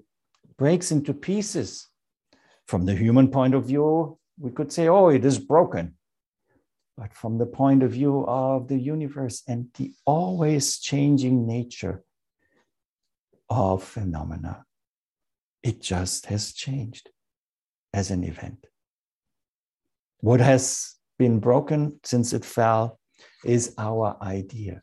[0.58, 1.90] breaks into pieces?
[2.68, 5.96] From the human point of view, we could say, oh, it is broken
[6.98, 12.04] but from the point of view of the universe and the always changing nature
[13.50, 14.66] of phenomena.
[15.62, 17.10] It just has changed
[17.94, 18.68] as an event.
[20.20, 23.00] What has been broken since it fell
[23.44, 24.82] is our idea.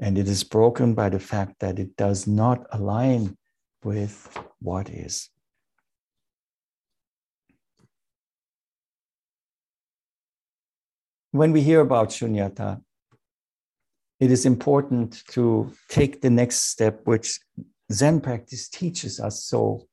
[0.00, 3.36] And it is broken by the fact that it does not align
[3.82, 4.28] with
[4.60, 5.30] what is.
[11.34, 12.80] When we hear about shunyata,
[14.20, 17.40] it is important to take the next step, which
[17.92, 19.88] Zen practice teaches us so.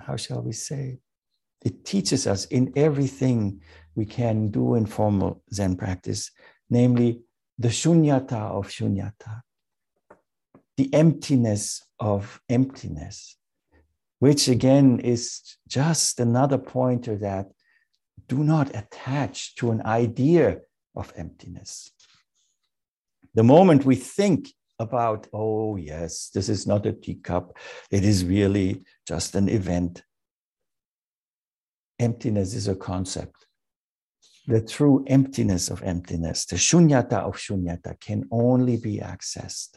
[0.00, 1.00] How shall we say?
[1.62, 3.60] It teaches us in everything
[3.94, 6.30] we can do in formal Zen practice,
[6.70, 7.20] namely
[7.58, 9.42] the shunyata of shunyata,
[10.78, 13.36] the emptiness of emptiness
[14.20, 17.46] which again is just another pointer that
[18.28, 20.58] do not attach to an idea
[20.94, 21.90] of emptiness.
[23.34, 24.48] The moment we think
[24.78, 27.56] about, oh, yes, this is not a teacup,
[27.90, 30.02] it is really just an event.
[31.98, 33.46] Emptiness is a concept.
[34.46, 39.76] The true emptiness of emptiness, the shunyata of shunyata, can only be accessed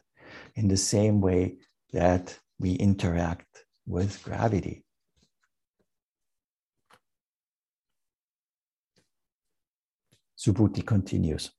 [0.55, 1.55] in the same way
[1.91, 4.83] that we interact with gravity.
[10.37, 11.51] Subhuti continues.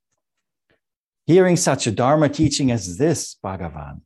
[1.27, 4.03] Hearing such a Dharma teaching as this, Bhagavan,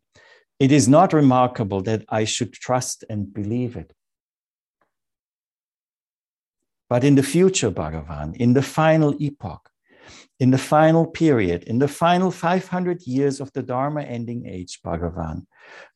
[0.60, 3.92] it is not remarkable that I should trust and believe it.
[6.88, 9.68] But in the future, Bhagavan, in the final epoch,
[10.40, 15.46] in the final period, in the final 500 years of the Dharma ending age, Bhagavan,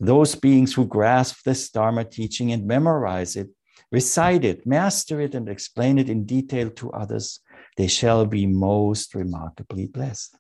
[0.01, 3.49] those beings who grasp this Dharma teaching and memorize it,
[3.91, 7.41] recite it, master it, and explain it in detail to others,
[7.77, 10.37] they shall be most remarkably blessed.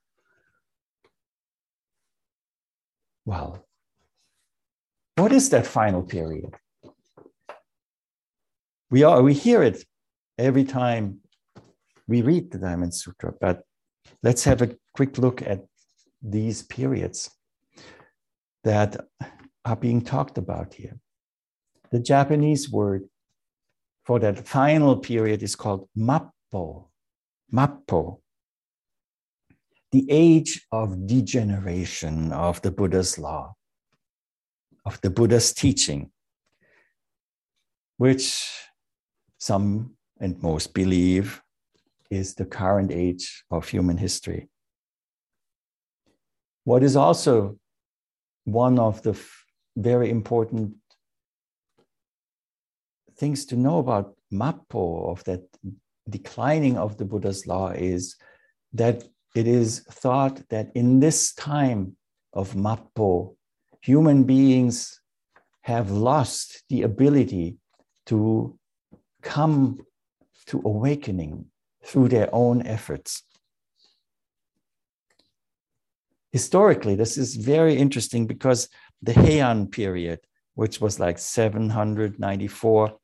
[3.24, 3.64] Well,
[5.16, 6.54] what is that final period?
[8.90, 9.84] We, are, we hear it
[10.38, 11.20] every time
[12.08, 13.62] we read the Diamond Sutra, but
[14.22, 15.64] let's have a quick look at
[16.20, 17.30] these periods
[18.64, 18.96] that
[19.64, 20.98] are being talked about here.
[21.90, 23.08] The Japanese word
[24.04, 26.88] for that final period is called Mappo.
[27.52, 28.20] Mappo.
[29.92, 33.54] The age of degeneration of the Buddha's law,
[34.86, 36.10] of the Buddha's teaching,
[37.98, 38.48] which
[39.38, 41.42] some and most believe
[42.10, 44.48] is the current age of human history.
[46.64, 47.58] What is also
[48.44, 49.18] one of the
[49.76, 50.74] very important
[53.16, 55.42] things to know about Mappo, of that
[56.08, 58.16] declining of the Buddha's law, is
[58.72, 61.96] that it is thought that in this time
[62.32, 63.36] of Mappo,
[63.80, 65.00] human beings
[65.62, 67.56] have lost the ability
[68.06, 68.58] to
[69.22, 69.78] come
[70.46, 71.46] to awakening
[71.84, 73.22] through their own efforts.
[76.32, 78.68] Historically, this is very interesting because
[79.02, 80.20] the Heian period,
[80.54, 82.98] which was like 794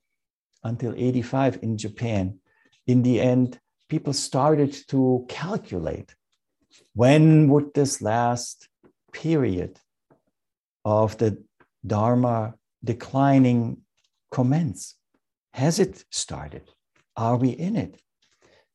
[0.65, 2.39] until 85 in Japan,
[2.87, 6.15] in the end, people started to calculate
[6.95, 8.69] when would this last
[9.13, 9.79] period
[10.85, 11.43] of the
[11.87, 13.79] Dharma declining
[14.31, 14.95] commence?
[15.53, 16.71] Has it started?
[17.17, 18.01] Are we in it?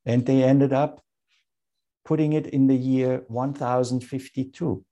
[0.05, 1.01] And they ended up
[2.13, 4.85] putting it in the year 1052.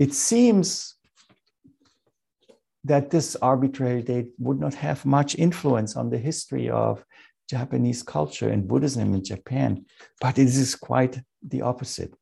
[0.00, 0.96] It seems
[2.82, 7.04] that this arbitrary date would not have much influence on the history of
[7.48, 9.86] Japanese culture and Buddhism in Japan,
[10.20, 11.20] but it is quite
[11.52, 12.12] the opposite.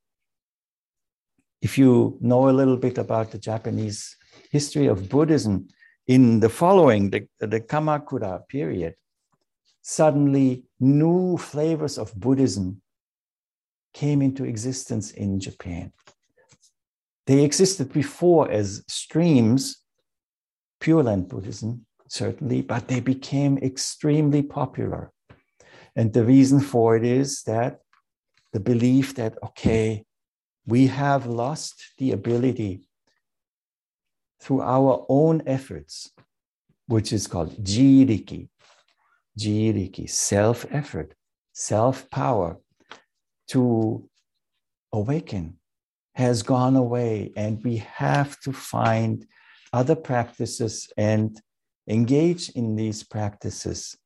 [1.63, 4.17] If you know a little bit about the Japanese
[4.51, 5.69] history of Buddhism,
[6.07, 8.97] in the following, the, the Kamakura period,
[9.83, 12.83] suddenly new flavors of Buddhism
[13.93, 15.93] came into existence in Japan.
[17.27, 19.79] They existed before as streams,
[20.81, 25.13] Pure Land Buddhism, certainly, but they became extremely popular.
[25.97, 27.81] And the reason for it is that
[28.53, 30.05] the belief that, okay,
[30.67, 32.89] we have lost the ability
[34.41, 36.11] through our own efforts,
[36.87, 38.50] which is called jiriki,
[39.41, 41.15] jiriki, self effort,
[41.53, 42.59] self power
[43.49, 44.09] to
[44.93, 45.59] awaken
[46.15, 47.33] has gone away.
[47.37, 49.27] And we have to find
[49.73, 51.41] other practices and
[51.89, 53.97] engage in these practices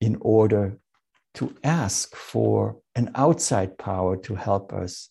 [0.00, 0.78] in order
[1.34, 5.10] to ask for an outside power to help us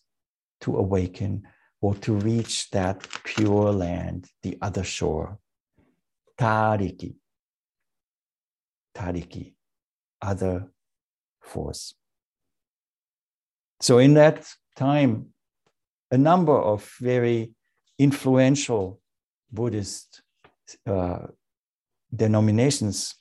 [0.62, 1.46] to awaken
[1.80, 5.38] or to reach that pure land, the other shore.
[6.38, 7.14] Tariki.
[8.94, 9.54] Tariki,
[10.20, 10.68] other
[11.40, 11.94] force.
[13.80, 15.26] So, in that time,
[16.10, 17.52] a number of very
[17.98, 19.00] influential
[19.52, 20.22] Buddhist
[20.86, 21.26] uh,
[22.14, 23.14] denominations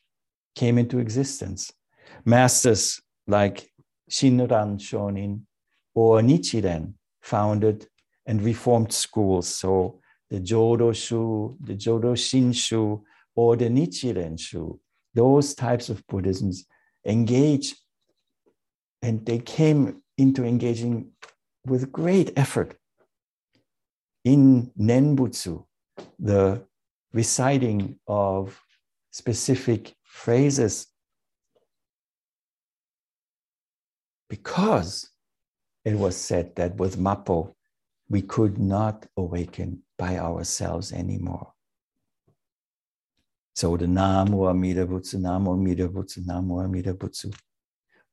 [0.55, 1.71] came into existence.
[2.25, 3.69] Masters like
[4.09, 5.41] Shinran Shonin
[5.93, 7.87] or Nichiren founded
[8.25, 9.47] and reformed schools.
[9.47, 9.99] So
[10.29, 13.01] the Jodo Shu, the Jodo Shinshu,
[13.35, 14.79] or the Nichiren Shu,
[15.19, 16.65] those types of Buddhisms
[17.05, 17.75] engage
[19.01, 21.11] and they came into engaging
[21.65, 22.77] with great effort
[24.23, 25.65] in Nenbutsu,
[26.17, 26.63] the
[27.11, 28.61] reciting of
[29.11, 30.87] specific phrases
[34.29, 35.09] because
[35.83, 37.55] it was said that with Mappo,
[38.09, 41.51] we could not awaken by ourselves anymore.
[43.59, 47.37] So the Namo Amida Butsu, Namo Amida Butsu, Namo Amida Butsu,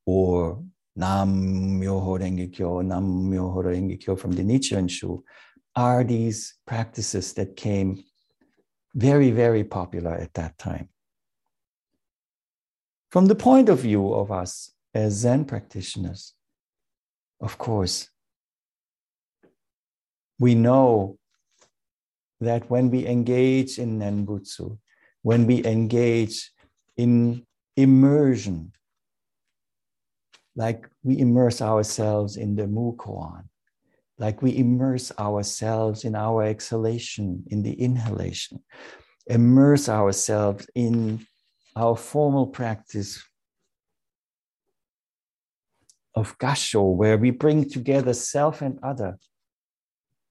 [0.04, 0.60] or
[0.96, 5.22] Nam Myoho Renge Kyo, Nam Myoho Renge Kyo from the Nichiren Shu,
[5.76, 8.02] are these practices that came
[8.96, 10.88] very, very popular at that time.
[13.12, 16.34] From the point of view of us as Zen practitioners,
[17.40, 18.08] of course,
[20.40, 21.20] we know
[22.40, 24.78] that when we engage in Nenbutsu,
[25.26, 26.52] when we engage
[26.96, 27.44] in
[27.76, 28.70] immersion,
[30.54, 33.42] like we immerse ourselves in the Mukoan,
[34.18, 38.62] like we immerse ourselves in our exhalation, in the inhalation,
[39.26, 41.26] immerse ourselves in
[41.74, 43.20] our formal practice
[46.14, 49.18] of Gasho, where we bring together self and other.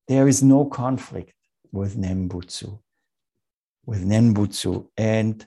[0.08, 1.34] There is no conflict
[1.74, 2.80] with Nembutsu,
[3.86, 4.88] with Nenbutsu.
[4.98, 5.46] And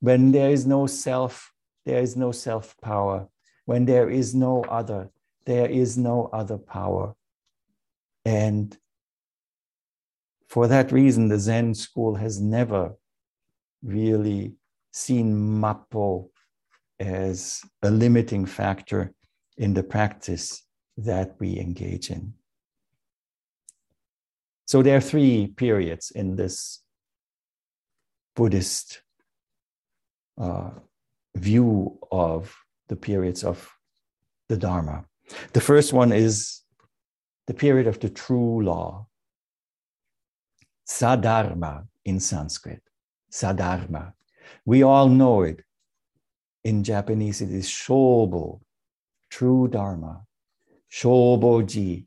[0.00, 1.52] when there is no self,
[1.84, 3.28] there is no self power.
[3.66, 5.10] When there is no other,
[5.46, 7.14] there is no other power.
[8.24, 8.76] And
[10.48, 12.94] for that reason, the Zen school has never
[13.82, 14.54] really
[14.92, 16.28] seen Mappo
[17.00, 19.12] as a limiting factor
[19.56, 20.62] in the practice
[20.96, 22.34] that we engage in.
[24.66, 26.83] So there are three periods in this
[28.34, 29.02] Buddhist
[30.38, 30.70] uh,
[31.36, 32.56] view of
[32.88, 33.70] the periods of
[34.48, 35.04] the Dharma.
[35.52, 36.60] The first one is
[37.46, 39.06] the period of the true law,
[40.86, 42.82] Sadharma in Sanskrit.
[43.30, 44.12] Sadharma.
[44.64, 45.62] We all know it.
[46.62, 48.60] In Japanese, it is Shobo,
[49.30, 50.22] true Dharma.
[50.90, 52.04] Shoboji,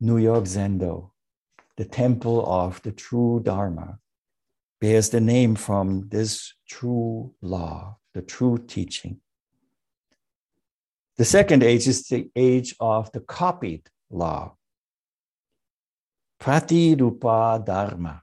[0.00, 1.10] New York Zendo,
[1.76, 3.98] the temple of the true Dharma,
[4.80, 9.20] bears the name from this true law, the true teaching.
[11.16, 14.56] The second age is the age of the copied law,
[16.38, 18.22] prati Pratirupa Dharma,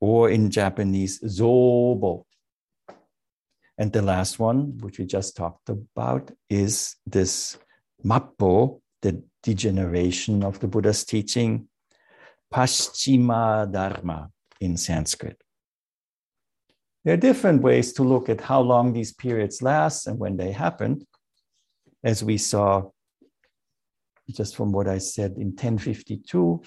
[0.00, 2.24] or in Japanese, Zobo.
[3.76, 7.58] And the last one, which we just talked about, is this
[8.02, 11.68] Mappo, the degeneration of the Buddha's teaching,
[12.52, 14.30] Paschima Dharma
[14.60, 15.43] in Sanskrit.
[17.04, 20.52] There are different ways to look at how long these periods last and when they
[20.52, 21.04] happened.
[22.02, 22.90] As we saw
[24.30, 26.62] just from what I said in 1052,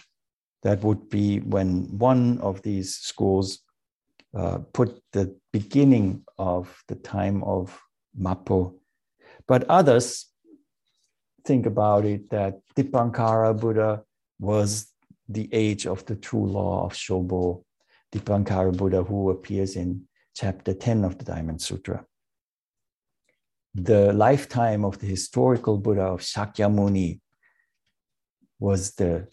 [0.61, 3.59] that would be when one of these schools
[4.35, 7.79] uh, put the beginning of the time of
[8.19, 8.75] Mappo.
[9.47, 10.27] But others
[11.45, 14.03] think about it that Dipankara Buddha
[14.39, 14.91] was
[15.29, 17.63] the age of the true law of Shobo,
[18.11, 20.07] Dipankara Buddha, who appears in
[20.39, 22.05] chapter 10 of the Diamond Sutra.
[23.73, 27.19] The lifetime of the historical Buddha of Shakyamuni
[28.59, 29.27] was the,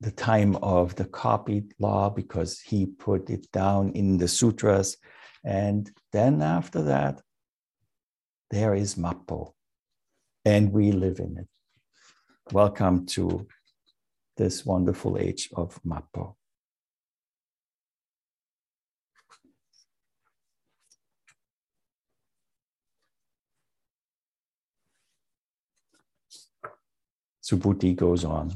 [0.00, 4.96] the time of the copied law because he put it down in the sutras.
[5.44, 7.22] And then after that,
[8.50, 9.52] there is Mappo,
[10.44, 11.48] and we live in it.
[12.52, 13.46] Welcome to
[14.36, 16.37] this wonderful age of Mappo.
[27.48, 28.52] Subhuti goes on.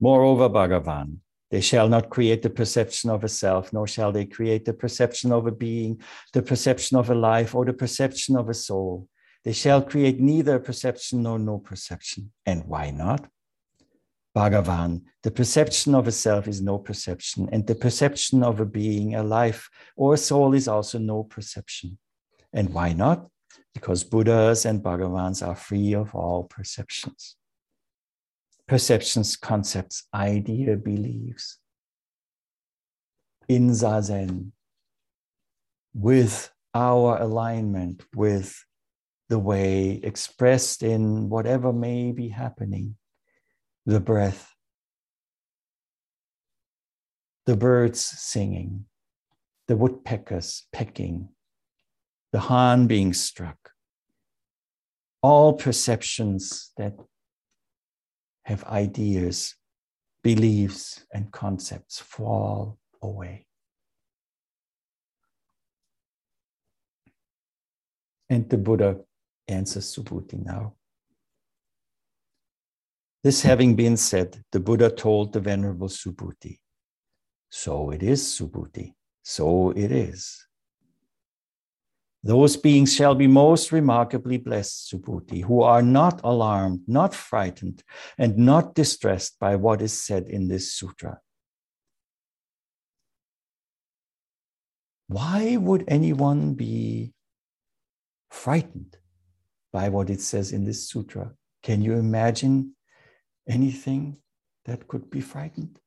[0.00, 1.18] Moreover, Bhagavan,
[1.50, 5.30] they shall not create the perception of a self, nor shall they create the perception
[5.32, 6.00] of a being,
[6.32, 9.08] the perception of a life, or the perception of a soul.
[9.44, 12.32] They shall create neither perception nor no perception.
[12.44, 13.28] And why not?
[14.36, 19.14] Bhagavan, the perception of a self is no perception, and the perception of a being,
[19.14, 21.96] a life, or a soul is also no perception.
[22.52, 23.28] And why not?
[23.72, 27.35] Because Buddhas and Bhagavans are free of all perceptions.
[28.68, 31.58] Perceptions, concepts, idea, beliefs.
[33.48, 34.50] In Zazen,
[35.94, 38.64] with our alignment with
[39.28, 42.96] the way expressed in whatever may be happening
[43.86, 44.52] the breath,
[47.46, 48.84] the birds singing,
[49.68, 51.28] the woodpeckers pecking,
[52.32, 53.70] the han being struck.
[55.22, 56.94] All perceptions that
[58.46, 59.56] have ideas,
[60.22, 63.44] beliefs, and concepts fall away.
[68.30, 69.00] And the Buddha
[69.48, 70.74] answers Subhuti now.
[73.24, 76.60] This having been said, the Buddha told the Venerable Subhuti,
[77.50, 78.92] So it is, Subhuti,
[79.24, 80.45] so it is.
[82.26, 87.84] Those beings shall be most remarkably blessed, Subhuti, who are not alarmed, not frightened,
[88.18, 91.20] and not distressed by what is said in this sutra.
[95.06, 97.12] Why would anyone be
[98.30, 98.96] frightened
[99.72, 101.32] by what it says in this sutra.
[101.62, 102.74] Can you imagine
[103.48, 104.18] anything
[104.64, 105.78] that could be frightened?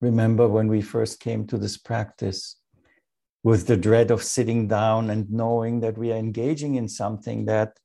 [0.00, 2.59] Remember when we first came to this practice
[3.42, 7.78] with the dread of sitting down and knowing that we are engaging in something that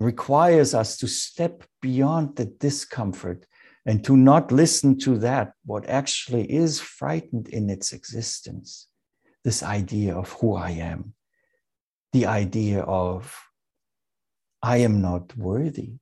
[0.00, 3.46] requires us to step beyond the discomfort
[3.86, 8.88] and to not listen to that, what actually is frightened in its existence.
[9.44, 11.14] This idea of who I am,
[12.12, 13.38] the idea of
[14.62, 15.96] I am not worthy,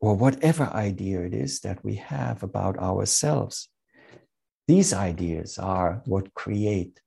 [0.00, 3.68] or whatever idea it is that we have about ourselves.
[4.68, 7.00] These ideas are what create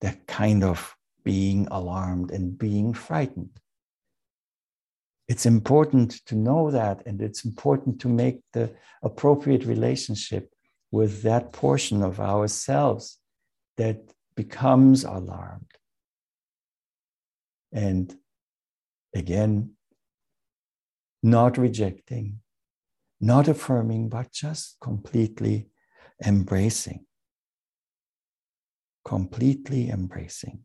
[0.00, 3.60] the kind of being alarmed and being frightened.
[5.28, 10.54] It's important to know that, and it's important to make the appropriate relationship
[10.90, 13.18] with that portion of ourselves
[13.76, 14.00] that
[14.34, 15.72] becomes alarmed.
[17.70, 18.16] And
[19.14, 19.72] again,
[21.22, 22.40] not rejecting,
[23.20, 25.68] not affirming, but just completely
[26.24, 27.04] embracing.
[29.04, 30.64] Completely embracing.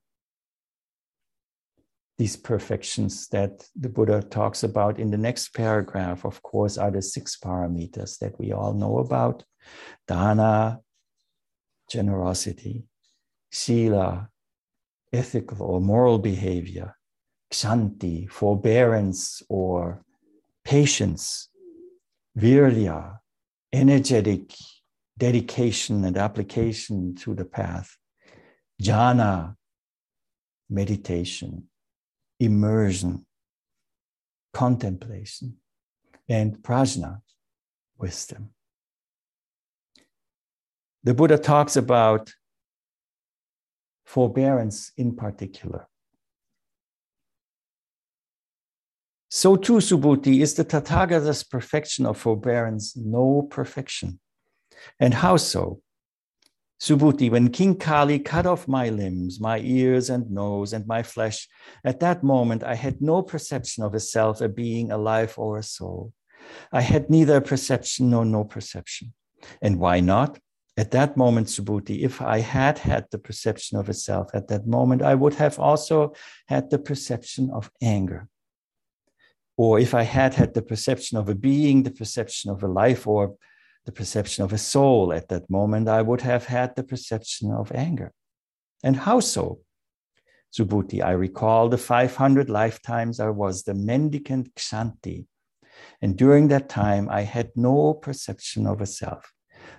[2.17, 7.01] These perfections that the Buddha talks about in the next paragraph, of course, are the
[7.01, 9.43] six paramitas that we all know about
[10.07, 10.79] dana,
[11.89, 12.85] generosity,
[13.51, 14.29] sila,
[15.11, 16.95] ethical or moral behavior,
[17.51, 20.03] kshanti, forbearance or
[20.63, 21.49] patience,
[22.37, 23.17] virya,
[23.71, 24.53] energetic
[25.17, 27.97] dedication and application to the path,
[28.81, 29.55] jhana,
[30.69, 31.69] meditation,
[32.39, 33.25] immersion,
[34.53, 35.57] contemplation,
[36.27, 37.21] and prajna,
[37.97, 38.49] wisdom.
[41.03, 42.33] The Buddha talks about
[44.05, 45.87] forbearance in particular.
[49.29, 54.19] So too, Subhuti, is the Tathagata's perfection of forbearance no perfection.
[54.99, 55.81] And how so?
[56.79, 61.47] Subhuti, when King Kali cut off my limbs, my ears and nose, and my flesh,
[61.85, 65.57] at that moment I had no perception of a self, a being, a life, or
[65.57, 66.11] a soul.
[66.73, 69.13] I had neither perception nor no perception.
[69.61, 70.39] And why not?
[70.75, 74.67] At that moment, Subhuti, if I had had the perception of a self at that
[74.67, 76.13] moment, I would have also
[76.47, 78.27] had the perception of anger
[79.57, 83.05] or if I had had the perception of a being, the perception of a life,
[83.07, 83.35] or
[83.85, 87.71] the perception of a soul at that moment, I would have had the perception of
[87.71, 88.13] anger.
[88.83, 89.59] And how so?
[90.57, 95.25] Subhuti, I recall the 500 lifetimes I was the mendicant Kshanti.
[96.01, 99.33] And during that time, I had no perception of a self,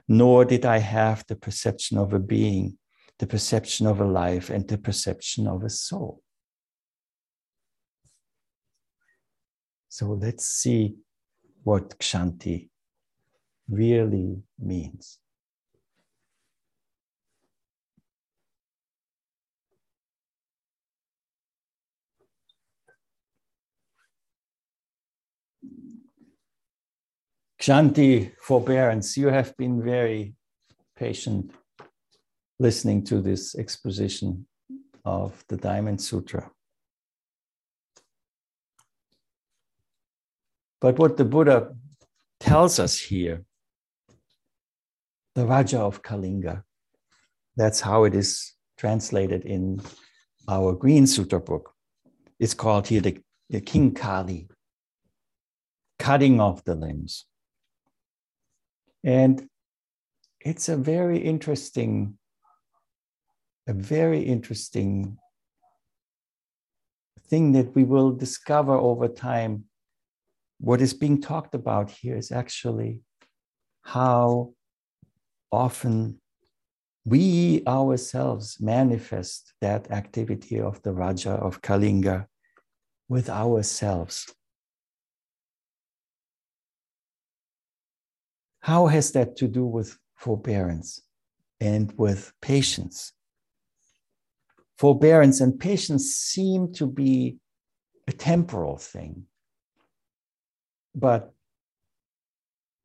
[0.08, 2.78] nor did I have the perception of a being,
[3.18, 6.20] the perception of a life, and the perception of a soul.
[9.88, 10.96] So let's see
[11.62, 12.68] what Kshanti
[13.68, 15.18] really means.
[27.60, 30.34] Kshanti, forbearance, you have been very
[30.96, 31.50] patient
[32.58, 34.46] listening to this exposition
[35.04, 36.50] of the Diamond Sutra.
[40.80, 41.74] But what the Buddha
[42.38, 43.44] tells us here,
[45.34, 46.62] the Raja of Kalinga,
[47.56, 49.80] that's how it is translated in
[50.48, 51.72] our Green Sutra book.
[52.38, 53.18] It's called here the,
[53.50, 54.48] the King Kali,
[55.98, 57.26] cutting off the limbs.
[59.02, 59.48] And
[60.40, 62.18] it's a very interesting,
[63.66, 65.18] a very interesting
[67.28, 69.64] thing that we will discover over time
[70.58, 73.00] what is being talked about here is actually
[73.82, 74.52] how
[75.54, 76.20] often
[77.04, 82.26] we ourselves manifest that activity of the Raja of Kalinga
[83.08, 84.32] with ourselves.
[88.60, 91.02] How has that to do with forbearance
[91.60, 93.12] and with patience?
[94.78, 97.36] Forbearance and patience seem to be
[98.08, 99.26] a temporal thing.
[100.94, 101.34] But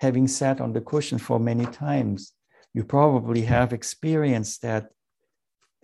[0.02, 2.34] having sat on the cushion for many times,
[2.80, 4.84] you probably have experienced that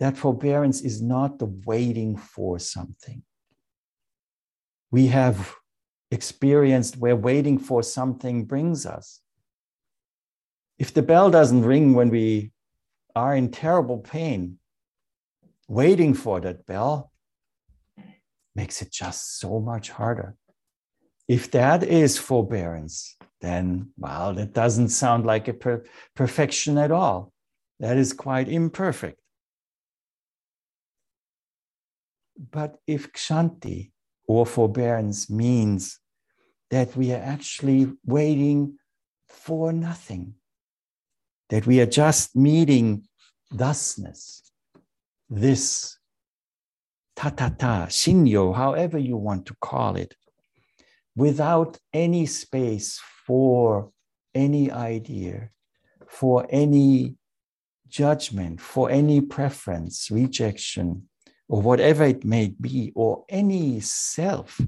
[0.00, 3.22] that forbearance is not the waiting for something.
[4.90, 5.54] We have
[6.10, 9.20] experienced where waiting for something brings us.
[10.78, 12.52] If the bell doesn't ring when we
[13.14, 14.58] are in terrible pain,
[15.68, 17.12] waiting for that bell
[18.54, 20.34] makes it just so much harder.
[21.28, 25.84] If that is forbearance, then, well, that doesn't sound like a per-
[26.14, 27.32] perfection at all.
[27.80, 29.20] That is quite imperfect.
[32.50, 33.92] But if kshanti
[34.26, 35.98] or forbearance means
[36.70, 38.78] that we are actually waiting
[39.28, 40.34] for nothing,
[41.50, 43.06] that we are just meeting
[43.52, 44.50] thusness,
[45.30, 45.98] this
[47.16, 50.14] tathata, shinyo, however you want to call it,
[51.14, 53.90] without any space for
[54.34, 55.50] any idea,
[56.06, 57.16] for any
[57.88, 61.08] judgment, for any preference, rejection,
[61.48, 64.60] or whatever it may be, or any self,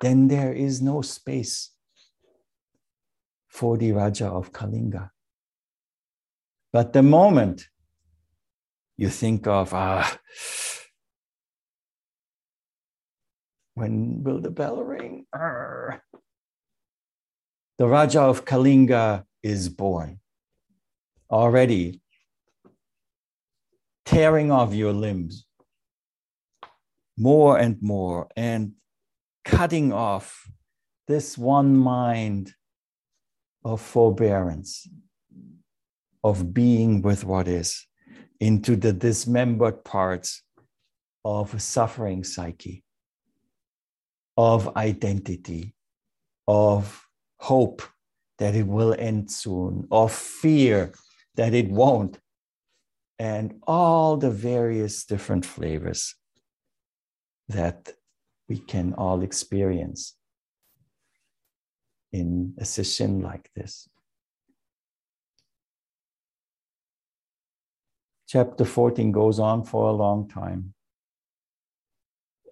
[0.00, 1.70] then there is no space
[3.48, 5.10] for the Raja of Kalinga.
[6.72, 7.66] But the moment
[8.96, 10.18] you think of, ah,
[13.74, 15.26] when will the bell ring?
[15.32, 16.02] Arr.
[17.78, 20.18] The Raja of Kalinga is born.
[21.30, 22.02] Already,
[24.04, 25.46] tearing off your limbs
[27.16, 28.72] more and more and
[29.44, 30.50] cutting off
[31.06, 32.52] this one mind
[33.64, 34.88] of forbearance,
[36.24, 37.86] of being with what is,
[38.40, 40.42] into the dismembered parts
[41.24, 42.82] of suffering psyche,
[44.36, 45.74] of identity,
[46.48, 47.07] of
[47.40, 47.82] hope
[48.38, 50.92] that it will end soon, or fear
[51.34, 52.18] that it won't,
[53.18, 56.14] and all the various different flavors
[57.48, 57.92] that
[58.48, 60.14] we can all experience
[62.12, 63.88] in a session like this.
[68.28, 70.74] Chapter 14 goes on for a long time.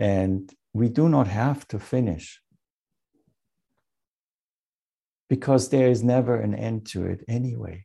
[0.01, 2.41] And we do not have to finish
[5.29, 7.85] because there is never an end to it anyway.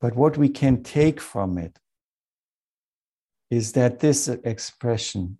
[0.00, 1.78] But what we can take from it
[3.50, 5.38] is that this expression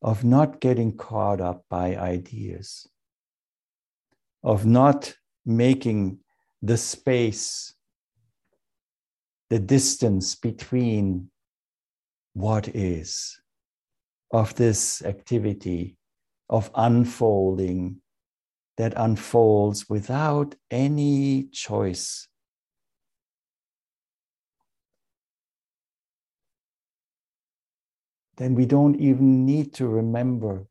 [0.00, 2.86] of not getting caught up by ideas,
[4.44, 5.14] of not
[5.44, 6.18] making
[6.62, 7.74] the space,
[9.50, 11.30] the distance between
[12.34, 13.40] what is,
[14.30, 15.96] of this activity
[16.48, 18.00] of unfolding
[18.76, 22.28] that unfolds without any choice.
[28.36, 30.68] Then we don't even need to remember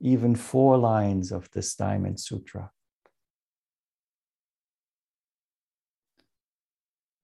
[0.00, 2.70] even four lines of this Diamond Sutra.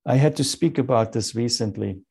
[0.07, 2.02] I had to speak about this recently.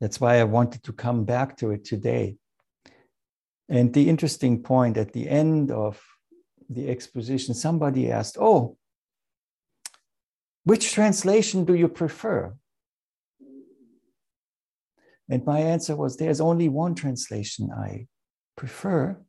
[0.00, 2.36] That's why I wanted to come back to it today.
[3.68, 6.00] And the interesting point at the end of
[6.70, 8.76] the exposition, somebody asked, Oh,
[10.64, 12.54] which translation do you prefer?
[15.28, 18.06] And my answer was, There's only one translation I
[18.56, 19.20] prefer,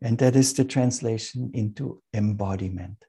[0.00, 3.04] and that is the translation into embodiment.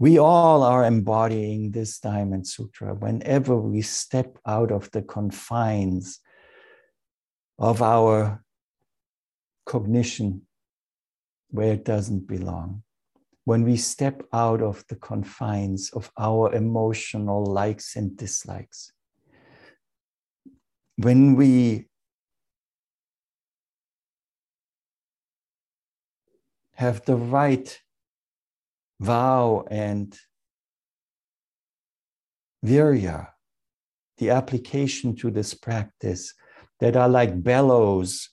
[0.00, 6.20] We all are embodying this Diamond Sutra whenever we step out of the confines
[7.58, 8.44] of our
[9.66, 10.42] cognition
[11.50, 12.82] where it doesn't belong.
[13.44, 18.92] When we step out of the confines of our emotional likes and dislikes.
[20.96, 21.88] When we
[26.74, 27.80] have the right
[29.00, 30.16] vow and
[32.64, 33.28] virya,
[34.18, 36.34] the application to this practice
[36.80, 38.30] that are like bellows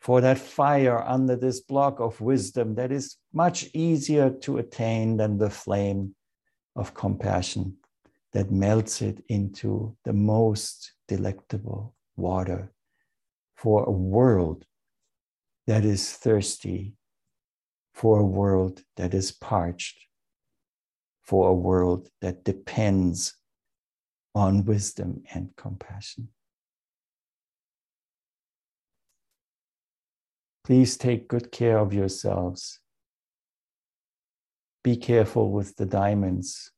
[0.00, 5.38] for that fire under this block of wisdom that is much easier to attain than
[5.38, 6.14] the flame
[6.76, 7.76] of compassion
[8.32, 12.70] that melts it into the most delectable water
[13.56, 14.64] for a world
[15.66, 16.94] that is thirsty
[17.96, 20.06] for a world that is parched,
[21.22, 23.34] for a world that depends
[24.34, 26.28] on wisdom and compassion.
[30.62, 32.80] Please take good care of yourselves.
[34.84, 36.72] Be careful with the diamonds.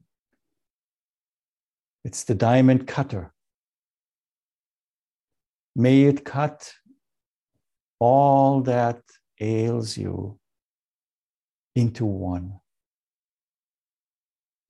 [2.05, 3.35] It's the diamond cutter.
[5.75, 6.73] May it cut
[7.99, 9.01] all that
[9.41, 10.39] ails you
[11.79, 12.59] into one.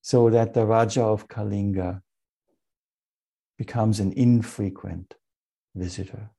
[0.03, 2.03] So that the Raja of Kalinga
[3.57, 5.15] becomes an infrequent
[5.75, 6.31] visitor.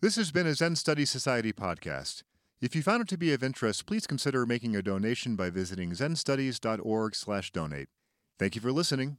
[0.00, 2.24] This has been a Zen Study Society podcast.
[2.60, 5.92] If you found it to be of interest, please consider making a donation by visiting
[5.92, 7.88] zenstudies.org/donate.
[8.38, 9.18] Thank you for listening.